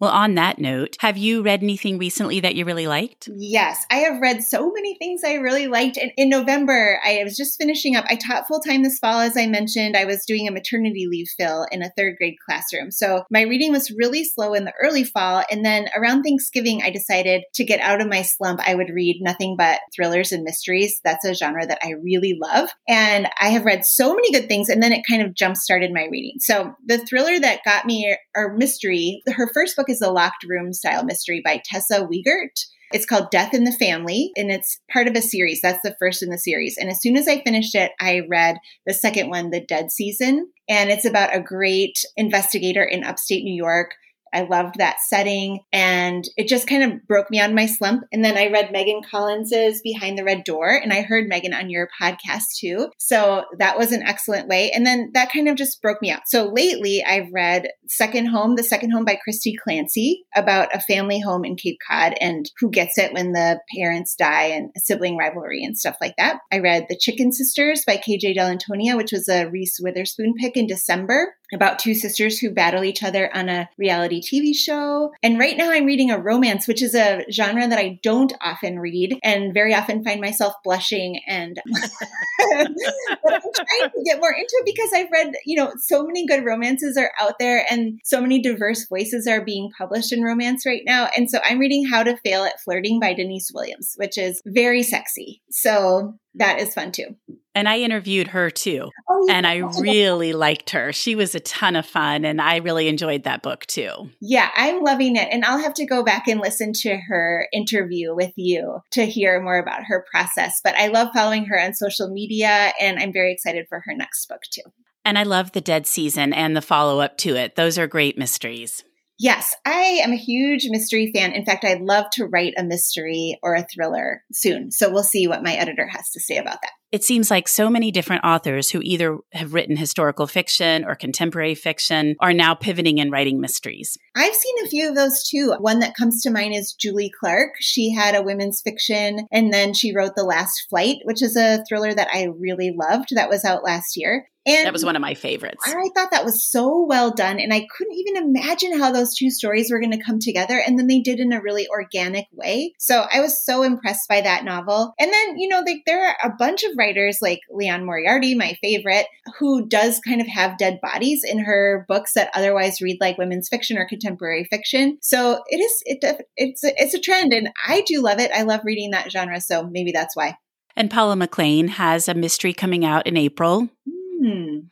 Well, 0.00 0.10
on 0.10 0.34
that 0.36 0.58
note, 0.58 0.96
have 1.00 1.18
you 1.18 1.42
read 1.42 1.62
anything 1.62 1.98
recently 1.98 2.40
that 2.40 2.54
you 2.54 2.64
really 2.64 2.86
liked? 2.86 3.28
Yes, 3.36 3.84
I 3.90 3.96
have 3.96 4.20
read 4.20 4.42
so 4.42 4.72
many 4.72 4.96
things 4.96 5.20
I 5.22 5.34
really 5.34 5.66
liked. 5.66 5.98
And 5.98 6.10
in 6.16 6.30
November, 6.30 6.98
I 7.04 7.20
was 7.22 7.36
just 7.36 7.58
finishing 7.58 7.96
up. 7.96 8.06
I 8.08 8.16
taught 8.16 8.48
full 8.48 8.60
time 8.60 8.82
this 8.82 8.98
fall, 8.98 9.20
as 9.20 9.36
I 9.36 9.46
mentioned. 9.46 9.98
I 9.98 10.06
was 10.06 10.24
doing 10.26 10.48
a 10.48 10.52
maternity 10.52 11.06
leave 11.06 11.26
fill 11.36 11.66
in 11.70 11.82
a 11.82 11.92
third 11.98 12.16
grade 12.16 12.36
classroom. 12.46 12.90
So 12.90 13.24
my 13.30 13.42
reading 13.42 13.72
was 13.72 13.90
really 13.90 14.24
slow 14.24 14.54
in 14.54 14.64
the 14.64 14.72
early 14.82 15.04
fall. 15.04 15.44
And 15.50 15.66
then 15.66 15.88
around 15.94 16.22
Thanksgiving, 16.22 16.82
I 16.82 16.88
decided 16.88 17.42
to 17.54 17.64
get 17.64 17.80
out 17.80 18.00
of 18.00 18.08
my 18.08 18.22
slump. 18.22 18.66
I 18.66 18.74
would 18.74 18.88
read 18.88 19.18
nothing 19.20 19.54
but 19.58 19.80
thrillers 19.94 20.32
and 20.32 20.44
mysteries. 20.44 20.98
That's 21.04 21.26
a 21.26 21.34
genre 21.34 21.66
that 21.66 21.80
I 21.82 21.90
really 22.02 22.38
love. 22.40 22.70
And 22.88 23.28
I 23.38 23.50
have 23.50 23.66
read 23.66 23.84
so 23.84 24.14
many 24.14 24.32
good 24.32 24.48
things. 24.48 24.70
And 24.70 24.82
then 24.82 24.92
it 24.92 25.04
kind 25.06 25.20
of 25.20 25.34
jump 25.34 25.58
started 25.58 25.92
my 25.92 26.06
reading. 26.10 26.36
So 26.38 26.72
the 26.86 26.96
thriller 26.96 27.38
that 27.38 27.64
got 27.66 27.84
me, 27.84 28.16
or 28.34 28.54
mystery, 28.54 29.22
her 29.26 29.50
first 29.52 29.76
book 29.76 29.89
is 29.90 30.00
a 30.00 30.10
locked 30.10 30.44
room 30.48 30.72
style 30.72 31.04
mystery 31.04 31.42
by 31.44 31.60
Tessa 31.64 32.06
Wegert. 32.06 32.64
It's 32.92 33.06
called 33.06 33.30
Death 33.30 33.54
in 33.54 33.64
the 33.64 33.72
Family, 33.72 34.32
and 34.36 34.50
it's 34.50 34.80
part 34.92 35.06
of 35.06 35.14
a 35.14 35.22
series. 35.22 35.60
That's 35.62 35.82
the 35.82 35.94
first 35.98 36.22
in 36.22 36.30
the 36.30 36.38
series. 36.38 36.76
And 36.76 36.90
as 36.90 37.00
soon 37.00 37.16
as 37.16 37.28
I 37.28 37.42
finished 37.42 37.74
it, 37.74 37.92
I 38.00 38.22
read 38.28 38.56
the 38.84 38.94
second 38.94 39.30
one, 39.30 39.50
The 39.50 39.60
Dead 39.60 39.92
Season. 39.92 40.50
And 40.68 40.90
it's 40.90 41.04
about 41.04 41.34
a 41.34 41.40
great 41.40 42.04
investigator 42.16 42.82
in 42.82 43.04
upstate 43.04 43.44
New 43.44 43.54
York 43.54 43.92
I 44.32 44.42
loved 44.42 44.76
that 44.78 45.00
setting 45.00 45.60
and 45.72 46.24
it 46.36 46.48
just 46.48 46.66
kind 46.66 46.82
of 46.82 47.06
broke 47.06 47.30
me 47.30 47.40
of 47.40 47.52
my 47.52 47.66
slump. 47.66 48.04
And 48.12 48.24
then 48.24 48.36
I 48.36 48.50
read 48.50 48.72
Megan 48.72 49.02
Collins's 49.08 49.80
Behind 49.82 50.18
the 50.18 50.24
Red 50.24 50.44
Door 50.44 50.80
and 50.82 50.92
I 50.92 51.02
heard 51.02 51.28
Megan 51.28 51.54
on 51.54 51.70
your 51.70 51.88
podcast 52.00 52.56
too. 52.58 52.90
So 52.98 53.44
that 53.58 53.78
was 53.78 53.92
an 53.92 54.02
excellent 54.02 54.48
way. 54.48 54.70
And 54.70 54.86
then 54.86 55.10
that 55.14 55.32
kind 55.32 55.48
of 55.48 55.56
just 55.56 55.82
broke 55.82 56.00
me 56.00 56.10
out. 56.10 56.22
So 56.26 56.46
lately 56.48 57.02
I've 57.06 57.32
read 57.32 57.68
Second 57.88 58.26
Home, 58.26 58.56
The 58.56 58.62
Second 58.62 58.90
Home 58.90 59.04
by 59.04 59.18
Christy 59.22 59.54
Clancy 59.54 60.24
about 60.34 60.74
a 60.74 60.80
family 60.80 61.20
home 61.20 61.44
in 61.44 61.56
Cape 61.56 61.78
Cod 61.88 62.14
and 62.20 62.50
who 62.58 62.70
gets 62.70 62.98
it 62.98 63.12
when 63.12 63.32
the 63.32 63.60
parents 63.76 64.14
die 64.14 64.44
and 64.44 64.70
sibling 64.76 65.16
rivalry 65.16 65.64
and 65.64 65.76
stuff 65.76 65.96
like 66.00 66.14
that. 66.16 66.38
I 66.52 66.58
read 66.58 66.86
The 66.88 66.98
Chicken 66.98 67.32
Sisters 67.32 67.84
by 67.86 67.96
KJ 67.96 68.36
Dell'Antonia, 68.36 68.96
which 68.96 69.12
was 69.12 69.28
a 69.28 69.46
Reese 69.46 69.78
Witherspoon 69.80 70.34
pick 70.38 70.56
in 70.56 70.66
December 70.66 71.34
about 71.52 71.78
two 71.78 71.94
sisters 71.94 72.38
who 72.38 72.50
battle 72.50 72.84
each 72.84 73.02
other 73.02 73.34
on 73.34 73.48
a 73.48 73.68
reality 73.78 74.20
TV 74.20 74.54
show. 74.54 75.12
And 75.22 75.38
right 75.38 75.56
now 75.56 75.70
I'm 75.70 75.84
reading 75.84 76.10
a 76.10 76.18
romance, 76.18 76.66
which 76.66 76.82
is 76.82 76.94
a 76.94 77.24
genre 77.30 77.66
that 77.66 77.78
I 77.78 77.98
don't 78.02 78.32
often 78.40 78.78
read 78.78 79.18
and 79.22 79.54
very 79.54 79.74
often 79.74 80.04
find 80.04 80.20
myself 80.20 80.54
blushing 80.64 81.20
and 81.26 81.60
but 81.66 83.34
I'm 83.34 83.40
trying 83.54 83.90
to 83.90 84.02
get 84.04 84.20
more 84.20 84.32
into 84.32 84.50
it 84.52 84.64
because 84.64 84.90
I've 84.94 85.10
read, 85.10 85.32
you 85.44 85.56
know, 85.56 85.72
so 85.78 86.04
many 86.04 86.26
good 86.26 86.44
romances 86.44 86.96
are 86.96 87.12
out 87.20 87.34
there 87.38 87.64
and 87.70 88.00
so 88.04 88.20
many 88.20 88.40
diverse 88.40 88.86
voices 88.88 89.26
are 89.26 89.44
being 89.44 89.70
published 89.76 90.12
in 90.12 90.22
romance 90.22 90.66
right 90.66 90.82
now. 90.84 91.08
And 91.16 91.30
so 91.30 91.40
I'm 91.44 91.58
reading 91.58 91.86
How 91.86 92.02
to 92.02 92.16
Fail 92.18 92.44
at 92.44 92.60
Flirting 92.60 93.00
by 93.00 93.14
Denise 93.14 93.50
Williams, 93.54 93.94
which 93.96 94.18
is 94.18 94.40
very 94.46 94.82
sexy. 94.82 95.42
So 95.50 96.14
that 96.34 96.60
is 96.60 96.74
fun 96.74 96.92
too. 96.92 97.16
And 97.54 97.68
I 97.68 97.80
interviewed 97.80 98.28
her 98.28 98.48
too. 98.48 98.90
Oh, 99.08 99.24
yeah. 99.26 99.34
And 99.34 99.46
I 99.46 99.56
really 99.80 100.32
liked 100.32 100.70
her. 100.70 100.92
She 100.92 101.16
was 101.16 101.34
a 101.34 101.40
ton 101.40 101.74
of 101.74 101.84
fun. 101.84 102.24
And 102.24 102.40
I 102.40 102.56
really 102.58 102.86
enjoyed 102.86 103.24
that 103.24 103.42
book 103.42 103.66
too. 103.66 104.10
Yeah, 104.20 104.50
I'm 104.54 104.82
loving 104.82 105.16
it. 105.16 105.28
And 105.32 105.44
I'll 105.44 105.58
have 105.58 105.74
to 105.74 105.86
go 105.86 106.04
back 106.04 106.28
and 106.28 106.40
listen 106.40 106.72
to 106.74 106.96
her 107.08 107.48
interview 107.52 108.14
with 108.14 108.32
you 108.36 108.80
to 108.92 109.04
hear 109.04 109.42
more 109.42 109.58
about 109.58 109.84
her 109.84 110.04
process. 110.10 110.60
But 110.62 110.76
I 110.76 110.88
love 110.88 111.08
following 111.12 111.46
her 111.46 111.60
on 111.60 111.74
social 111.74 112.08
media. 112.08 112.72
And 112.80 113.00
I'm 113.00 113.12
very 113.12 113.32
excited 113.32 113.66
for 113.68 113.80
her 113.80 113.94
next 113.94 114.26
book 114.28 114.42
too. 114.50 114.62
And 115.04 115.18
I 115.18 115.24
love 115.24 115.52
The 115.52 115.60
Dead 115.60 115.86
Season 115.86 116.32
and 116.32 116.56
the 116.56 116.62
follow 116.62 117.00
up 117.00 117.18
to 117.18 117.34
it. 117.34 117.56
Those 117.56 117.78
are 117.78 117.86
great 117.86 118.16
mysteries. 118.16 118.84
Yes, 119.18 119.54
I 119.66 120.00
am 120.02 120.12
a 120.12 120.16
huge 120.16 120.68
mystery 120.70 121.10
fan. 121.14 121.32
In 121.32 121.44
fact, 121.44 121.64
I'd 121.64 121.82
love 121.82 122.06
to 122.12 122.26
write 122.26 122.54
a 122.56 122.64
mystery 122.64 123.38
or 123.42 123.54
a 123.54 123.66
thriller 123.66 124.22
soon. 124.32 124.70
So 124.70 124.90
we'll 124.90 125.02
see 125.02 125.26
what 125.26 125.42
my 125.42 125.54
editor 125.54 125.86
has 125.86 126.10
to 126.12 126.20
say 126.20 126.38
about 126.38 126.62
that. 126.62 126.70
It 126.92 127.04
seems 127.04 127.30
like 127.30 127.46
so 127.46 127.70
many 127.70 127.92
different 127.92 128.24
authors 128.24 128.70
who 128.70 128.80
either 128.82 129.18
have 129.32 129.54
written 129.54 129.76
historical 129.76 130.26
fiction 130.26 130.84
or 130.84 130.96
contemporary 130.96 131.54
fiction 131.54 132.16
are 132.18 132.32
now 132.32 132.54
pivoting 132.54 133.00
and 133.00 133.12
writing 133.12 133.40
mysteries. 133.40 133.96
I've 134.16 134.34
seen 134.34 134.64
a 134.64 134.68
few 134.68 134.88
of 134.88 134.96
those 134.96 135.22
too. 135.22 135.54
One 135.60 135.78
that 135.80 135.94
comes 135.94 136.20
to 136.22 136.30
mind 136.30 136.54
is 136.54 136.72
Julie 136.72 137.12
Clark. 137.20 137.52
She 137.60 137.92
had 137.92 138.16
a 138.16 138.22
women's 138.22 138.60
fiction 138.60 139.28
and 139.30 139.52
then 139.52 139.72
she 139.72 139.94
wrote 139.94 140.16
The 140.16 140.24
Last 140.24 140.66
Flight, 140.68 140.96
which 141.04 141.22
is 141.22 141.36
a 141.36 141.64
thriller 141.68 141.94
that 141.94 142.08
I 142.12 142.28
really 142.36 142.74
loved 142.76 143.10
that 143.14 143.28
was 143.28 143.44
out 143.44 143.62
last 143.62 143.96
year. 143.96 144.29
And 144.56 144.66
that 144.66 144.72
was 144.72 144.84
one 144.84 144.96
of 144.96 145.02
my 145.02 145.14
favorites. 145.14 145.62
I 145.66 145.88
thought 145.94 146.10
that 146.10 146.24
was 146.24 146.44
so 146.44 146.84
well 146.86 147.10
done. 147.10 147.38
And 147.38 147.52
I 147.52 147.66
couldn't 147.76 147.94
even 147.94 148.16
imagine 148.16 148.78
how 148.78 148.92
those 148.92 149.14
two 149.14 149.30
stories 149.30 149.70
were 149.70 149.80
going 149.80 149.92
to 149.92 150.02
come 150.02 150.18
together. 150.18 150.62
And 150.64 150.78
then 150.78 150.86
they 150.86 151.00
did 151.00 151.20
in 151.20 151.32
a 151.32 151.40
really 151.40 151.66
organic 151.68 152.26
way. 152.32 152.74
So 152.78 153.06
I 153.12 153.20
was 153.20 153.44
so 153.44 153.62
impressed 153.62 154.08
by 154.08 154.20
that 154.20 154.44
novel. 154.44 154.94
And 154.98 155.12
then, 155.12 155.38
you 155.38 155.48
know, 155.48 155.62
like 155.66 155.82
there 155.86 156.06
are 156.06 156.16
a 156.24 156.34
bunch 156.38 156.64
of 156.64 156.72
writers 156.76 157.18
like 157.20 157.40
Liane 157.50 157.84
Moriarty, 157.84 158.34
my 158.34 158.56
favorite, 158.60 159.06
who 159.38 159.66
does 159.66 160.00
kind 160.00 160.20
of 160.20 160.26
have 160.26 160.58
dead 160.58 160.78
bodies 160.82 161.22
in 161.24 161.38
her 161.38 161.84
books 161.88 162.14
that 162.14 162.30
otherwise 162.34 162.80
read 162.80 162.98
like 163.00 163.18
women's 163.18 163.48
fiction 163.48 163.78
or 163.78 163.86
contemporary 163.88 164.44
fiction. 164.44 164.98
So 165.02 165.42
it 165.48 165.58
is, 165.58 165.82
it, 165.86 166.22
it's, 166.36 166.64
a, 166.64 166.72
it's 166.76 166.94
a 166.94 167.00
trend. 167.00 167.32
And 167.32 167.50
I 167.66 167.82
do 167.86 168.02
love 168.02 168.18
it. 168.18 168.30
I 168.34 168.42
love 168.42 168.60
reading 168.64 168.90
that 168.90 169.10
genre. 169.10 169.40
So 169.40 169.66
maybe 169.70 169.92
that's 169.92 170.16
why. 170.16 170.36
And 170.76 170.90
Paula 170.90 171.14
McLain 171.14 171.68
has 171.68 172.08
a 172.08 172.14
mystery 172.14 172.52
coming 172.52 172.84
out 172.84 173.06
in 173.06 173.16
April. 173.16 173.68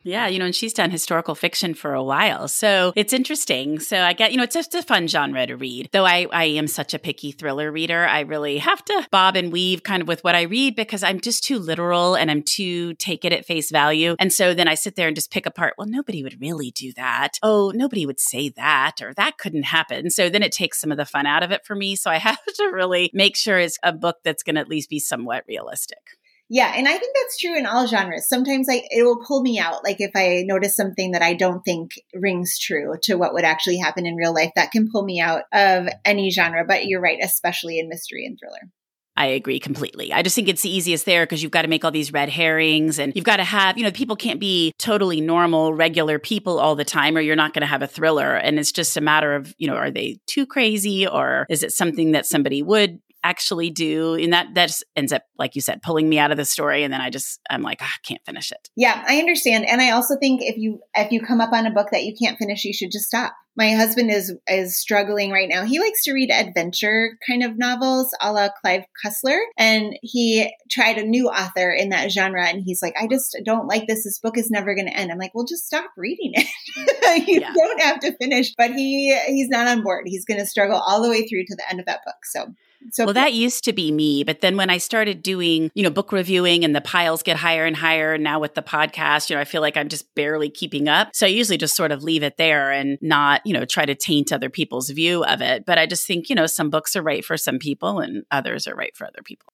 Yeah, 0.02 0.26
you 0.26 0.38
know, 0.38 0.46
and 0.46 0.54
she's 0.54 0.72
done 0.72 0.90
historical 0.90 1.34
fiction 1.34 1.74
for 1.74 1.94
a 1.94 2.02
while. 2.02 2.48
So 2.48 2.92
it's 2.96 3.12
interesting. 3.12 3.78
So 3.78 4.00
I 4.00 4.12
get, 4.12 4.32
you 4.32 4.36
know, 4.36 4.44
it's 4.44 4.54
just 4.54 4.74
a 4.74 4.82
fun 4.82 5.06
genre 5.06 5.46
to 5.46 5.56
read. 5.56 5.88
Though 5.92 6.04
I, 6.04 6.26
I 6.32 6.44
am 6.44 6.66
such 6.66 6.94
a 6.94 6.98
picky 6.98 7.32
thriller 7.32 7.70
reader, 7.70 8.06
I 8.06 8.20
really 8.20 8.58
have 8.58 8.84
to 8.86 9.06
bob 9.10 9.36
and 9.36 9.52
weave 9.52 9.82
kind 9.82 10.02
of 10.02 10.08
with 10.08 10.22
what 10.24 10.34
I 10.34 10.42
read 10.42 10.76
because 10.76 11.02
I'm 11.02 11.20
just 11.20 11.44
too 11.44 11.58
literal 11.58 12.14
and 12.14 12.30
I'm 12.30 12.42
too 12.42 12.94
take 12.94 13.24
it 13.24 13.32
at 13.32 13.46
face 13.46 13.70
value. 13.70 14.16
And 14.18 14.32
so 14.32 14.54
then 14.54 14.68
I 14.68 14.74
sit 14.74 14.96
there 14.96 15.08
and 15.08 15.16
just 15.16 15.30
pick 15.30 15.46
apart, 15.46 15.74
well, 15.78 15.86
nobody 15.86 16.22
would 16.22 16.40
really 16.40 16.70
do 16.70 16.92
that. 16.94 17.38
Oh, 17.42 17.72
nobody 17.74 18.06
would 18.06 18.20
say 18.20 18.48
that 18.50 19.00
or 19.02 19.14
that 19.14 19.38
couldn't 19.38 19.64
happen. 19.64 20.10
So 20.10 20.28
then 20.28 20.42
it 20.42 20.52
takes 20.52 20.80
some 20.80 20.90
of 20.90 20.98
the 20.98 21.04
fun 21.04 21.26
out 21.26 21.42
of 21.42 21.50
it 21.50 21.64
for 21.64 21.74
me. 21.74 21.96
So 21.96 22.10
I 22.10 22.18
have 22.18 22.44
to 22.44 22.70
really 22.72 23.10
make 23.12 23.36
sure 23.36 23.58
it's 23.58 23.78
a 23.82 23.92
book 23.92 24.16
that's 24.24 24.42
going 24.42 24.56
to 24.56 24.60
at 24.60 24.68
least 24.68 24.90
be 24.90 24.98
somewhat 24.98 25.44
realistic. 25.48 26.18
Yeah, 26.50 26.72
and 26.74 26.88
I 26.88 26.96
think 26.96 27.14
that's 27.14 27.38
true 27.38 27.58
in 27.58 27.66
all 27.66 27.86
genres. 27.86 28.28
Sometimes 28.28 28.68
I 28.70 28.82
it 28.90 29.02
will 29.02 29.22
pull 29.22 29.42
me 29.42 29.58
out. 29.58 29.84
Like 29.84 30.00
if 30.00 30.12
I 30.16 30.44
notice 30.46 30.74
something 30.74 31.10
that 31.10 31.22
I 31.22 31.34
don't 31.34 31.62
think 31.62 31.92
rings 32.14 32.58
true 32.58 32.94
to 33.02 33.16
what 33.16 33.34
would 33.34 33.44
actually 33.44 33.76
happen 33.76 34.06
in 34.06 34.16
real 34.16 34.32
life, 34.32 34.52
that 34.56 34.70
can 34.70 34.88
pull 34.90 35.04
me 35.04 35.20
out 35.20 35.42
of 35.52 35.88
any 36.06 36.30
genre. 36.30 36.64
But 36.66 36.86
you're 36.86 37.02
right, 37.02 37.18
especially 37.22 37.78
in 37.78 37.88
mystery 37.88 38.24
and 38.24 38.38
thriller. 38.38 38.72
I 39.18 39.26
agree 39.26 39.58
completely. 39.58 40.12
I 40.12 40.22
just 40.22 40.36
think 40.36 40.48
it's 40.48 40.62
the 40.62 40.70
easiest 40.70 41.04
there 41.04 41.26
because 41.26 41.42
you've 41.42 41.50
got 41.50 41.62
to 41.62 41.68
make 41.68 41.84
all 41.84 41.90
these 41.90 42.12
red 42.12 42.28
herrings 42.28 43.00
and 43.00 43.12
you've 43.16 43.24
got 43.24 43.38
to 43.38 43.44
have, 43.44 43.76
you 43.76 43.82
know, 43.82 43.90
people 43.90 44.14
can't 44.14 44.38
be 44.38 44.72
totally 44.78 45.20
normal, 45.20 45.74
regular 45.74 46.20
people 46.20 46.60
all 46.60 46.76
the 46.76 46.84
time 46.84 47.16
or 47.16 47.20
you're 47.20 47.34
not 47.34 47.52
going 47.52 47.62
to 47.62 47.66
have 47.66 47.82
a 47.82 47.88
thriller. 47.88 48.36
And 48.36 48.60
it's 48.60 48.70
just 48.70 48.96
a 48.96 49.00
matter 49.00 49.34
of, 49.34 49.52
you 49.58 49.66
know, 49.66 49.74
are 49.74 49.90
they 49.90 50.20
too 50.28 50.46
crazy 50.46 51.04
or 51.04 51.46
is 51.50 51.64
it 51.64 51.72
something 51.72 52.12
that 52.12 52.26
somebody 52.26 52.62
would 52.62 53.00
actually 53.24 53.70
do 53.70 54.14
and 54.14 54.32
that 54.32 54.46
that 54.54 54.66
just 54.66 54.84
ends 54.94 55.12
up 55.12 55.22
like 55.38 55.54
you 55.54 55.60
said 55.60 55.82
pulling 55.82 56.08
me 56.08 56.18
out 56.18 56.30
of 56.30 56.36
the 56.36 56.44
story 56.44 56.84
and 56.84 56.92
then 56.92 57.00
i 57.00 57.10
just 57.10 57.40
i'm 57.50 57.62
like 57.62 57.78
oh, 57.82 57.84
i 57.86 57.98
can't 58.06 58.24
finish 58.24 58.52
it. 58.52 58.68
Yeah 58.76 59.04
i 59.08 59.18
understand 59.18 59.68
and 59.68 59.80
i 59.80 59.90
also 59.90 60.16
think 60.16 60.40
if 60.42 60.56
you 60.56 60.80
if 60.94 61.10
you 61.10 61.20
come 61.20 61.40
up 61.40 61.52
on 61.52 61.66
a 61.66 61.70
book 61.70 61.88
that 61.90 62.04
you 62.04 62.14
can't 62.20 62.38
finish 62.38 62.64
you 62.64 62.72
should 62.72 62.92
just 62.92 63.06
stop. 63.06 63.34
My 63.56 63.72
husband 63.72 64.12
is 64.12 64.36
is 64.46 64.78
struggling 64.78 65.32
right 65.32 65.48
now. 65.48 65.64
He 65.64 65.80
likes 65.80 66.04
to 66.04 66.12
read 66.12 66.30
adventure 66.30 67.18
kind 67.28 67.42
of 67.42 67.58
novels 67.58 68.14
a 68.22 68.32
la 68.32 68.50
clive 68.60 68.84
cussler 69.04 69.38
and 69.56 69.98
he 70.00 70.54
tried 70.70 70.96
a 70.96 71.04
new 71.04 71.28
author 71.28 71.72
in 71.72 71.88
that 71.88 72.12
genre 72.12 72.46
and 72.46 72.62
he's 72.64 72.80
like 72.82 72.94
i 73.00 73.08
just 73.08 73.36
don't 73.44 73.66
like 73.66 73.88
this. 73.88 74.04
This 74.04 74.20
book 74.20 74.38
is 74.38 74.50
never 74.50 74.76
going 74.76 74.86
to 74.86 74.96
end. 74.96 75.10
I'm 75.10 75.18
like 75.18 75.34
well 75.34 75.44
just 75.44 75.66
stop 75.66 75.90
reading 75.96 76.32
it. 76.34 76.46
You 77.26 77.40
yeah. 77.40 77.52
don't 77.54 77.80
have 77.80 78.00
to 78.00 78.14
finish 78.18 78.54
but 78.54 78.70
he 78.70 79.18
he's 79.26 79.48
not 79.48 79.66
on 79.66 79.82
board. 79.82 80.04
He's 80.06 80.26
going 80.26 80.38
to 80.38 80.46
struggle 80.46 80.76
all 80.76 81.02
the 81.02 81.08
way 81.08 81.26
through 81.26 81.44
to 81.46 81.56
the 81.56 81.68
end 81.68 81.80
of 81.80 81.86
that 81.86 82.00
book 82.04 82.16
so 82.24 82.54
so 82.90 83.04
well, 83.04 83.14
that 83.14 83.34
used 83.34 83.64
to 83.64 83.72
be 83.72 83.90
me, 83.90 84.24
but 84.24 84.40
then 84.40 84.56
when 84.56 84.70
I 84.70 84.78
started 84.78 85.22
doing, 85.22 85.70
you 85.74 85.82
know, 85.82 85.90
book 85.90 86.12
reviewing 86.12 86.64
and 86.64 86.74
the 86.74 86.80
piles 86.80 87.22
get 87.22 87.36
higher 87.36 87.64
and 87.64 87.76
higher, 87.76 88.16
now 88.18 88.40
with 88.40 88.54
the 88.54 88.62
podcast, 88.62 89.28
you 89.28 89.36
know, 89.36 89.40
I 89.40 89.44
feel 89.44 89.60
like 89.60 89.76
I'm 89.76 89.88
just 89.88 90.14
barely 90.14 90.48
keeping 90.48 90.88
up. 90.88 91.10
So 91.12 91.26
I 91.26 91.30
usually 91.30 91.58
just 91.58 91.76
sort 91.76 91.92
of 91.92 92.02
leave 92.02 92.22
it 92.22 92.36
there 92.36 92.70
and 92.70 92.98
not, 93.00 93.42
you 93.44 93.52
know, 93.52 93.64
try 93.64 93.84
to 93.84 93.94
taint 93.94 94.32
other 94.32 94.50
people's 94.50 94.90
view 94.90 95.24
of 95.24 95.40
it. 95.42 95.64
But 95.66 95.78
I 95.78 95.86
just 95.86 96.06
think, 96.06 96.28
you 96.28 96.36
know, 96.36 96.46
some 96.46 96.70
books 96.70 96.96
are 96.96 97.02
right 97.02 97.24
for 97.24 97.36
some 97.36 97.58
people 97.58 98.00
and 98.00 98.24
others 98.30 98.66
are 98.66 98.74
right 98.74 98.96
for 98.96 99.06
other 99.06 99.22
people. 99.22 99.52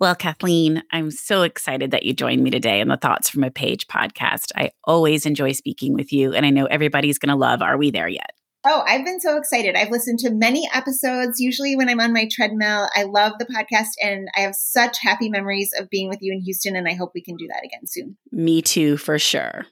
Well, 0.00 0.14
Kathleen, 0.14 0.84
I'm 0.92 1.10
so 1.10 1.42
excited 1.42 1.90
that 1.90 2.04
you 2.04 2.12
joined 2.12 2.44
me 2.44 2.50
today 2.50 2.80
on 2.80 2.86
the 2.86 2.96
Thoughts 2.96 3.28
from 3.28 3.42
a 3.42 3.50
Page 3.50 3.88
podcast. 3.88 4.52
I 4.54 4.70
always 4.84 5.26
enjoy 5.26 5.50
speaking 5.52 5.92
with 5.92 6.12
you, 6.12 6.34
and 6.34 6.46
I 6.46 6.50
know 6.50 6.66
everybody's 6.66 7.18
going 7.18 7.30
to 7.30 7.34
love 7.34 7.62
Are 7.62 7.76
We 7.76 7.90
There 7.90 8.06
Yet? 8.06 8.30
Oh, 8.70 8.84
I've 8.86 9.04
been 9.04 9.18
so 9.18 9.38
excited. 9.38 9.76
I've 9.76 9.90
listened 9.90 10.18
to 10.20 10.30
many 10.30 10.68
episodes, 10.74 11.40
usually 11.40 11.74
when 11.74 11.88
I'm 11.88 12.00
on 12.00 12.12
my 12.12 12.28
treadmill. 12.30 12.88
I 12.94 13.04
love 13.04 13.32
the 13.38 13.46
podcast 13.46 13.88
and 14.02 14.28
I 14.36 14.40
have 14.40 14.54
such 14.54 14.98
happy 15.00 15.30
memories 15.30 15.70
of 15.78 15.88
being 15.88 16.10
with 16.10 16.18
you 16.20 16.34
in 16.34 16.42
Houston, 16.42 16.76
and 16.76 16.86
I 16.86 16.92
hope 16.92 17.12
we 17.14 17.22
can 17.22 17.36
do 17.36 17.48
that 17.48 17.64
again 17.64 17.86
soon. 17.86 18.18
Me 18.30 18.60
too, 18.60 18.98
for 18.98 19.18
sure. 19.18 19.66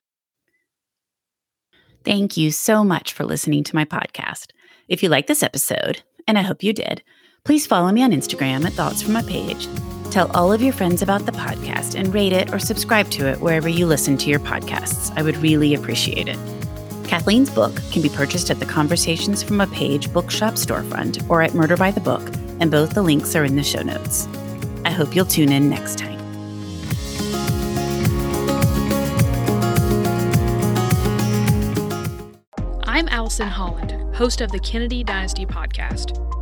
Thank 2.04 2.38
you 2.38 2.50
so 2.50 2.84
much 2.84 3.12
for 3.12 3.24
listening 3.24 3.64
to 3.64 3.74
my 3.74 3.84
podcast. 3.84 4.46
If 4.88 5.02
you 5.02 5.10
like 5.10 5.26
this 5.26 5.42
episode, 5.42 6.02
and 6.26 6.38
I 6.38 6.42
hope 6.42 6.62
you 6.62 6.72
did, 6.72 7.02
please 7.44 7.66
follow 7.66 7.92
me 7.92 8.02
on 8.02 8.12
Instagram 8.12 8.64
at 8.64 8.72
Thoughts 8.72 9.02
from 9.02 9.16
a 9.16 9.22
Page. 9.22 9.68
Tell 10.10 10.30
all 10.34 10.52
of 10.52 10.62
your 10.62 10.72
friends 10.72 11.02
about 11.02 11.26
the 11.26 11.32
podcast 11.32 11.98
and 11.98 12.14
rate 12.14 12.32
it 12.32 12.54
or 12.54 12.58
subscribe 12.58 13.10
to 13.10 13.26
it 13.26 13.40
wherever 13.40 13.68
you 13.68 13.84
listen 13.86 14.16
to 14.16 14.30
your 14.30 14.40
podcasts. 14.40 15.12
I 15.18 15.22
would 15.22 15.36
really 15.38 15.74
appreciate 15.74 16.28
it. 16.28 16.55
Kathleen's 17.06 17.50
book 17.50 17.80
can 17.92 18.02
be 18.02 18.08
purchased 18.08 18.50
at 18.50 18.58
the 18.58 18.66
Conversations 18.66 19.42
from 19.42 19.60
a 19.60 19.66
Page 19.68 20.12
bookshop 20.12 20.54
storefront 20.54 21.28
or 21.30 21.40
at 21.40 21.54
Murder 21.54 21.76
by 21.76 21.90
the 21.92 22.00
Book, 22.00 22.22
and 22.60 22.70
both 22.70 22.94
the 22.94 23.02
links 23.02 23.36
are 23.36 23.44
in 23.44 23.54
the 23.54 23.62
show 23.62 23.82
notes. 23.82 24.26
I 24.84 24.90
hope 24.90 25.14
you'll 25.14 25.24
tune 25.24 25.52
in 25.52 25.70
next 25.70 25.98
time. 25.98 26.16
I'm 32.84 33.08
Allison 33.08 33.48
Holland, 33.48 34.16
host 34.16 34.40
of 34.40 34.50
the 34.50 34.58
Kennedy 34.58 35.04
Dynasty 35.04 35.46
podcast. 35.46 36.25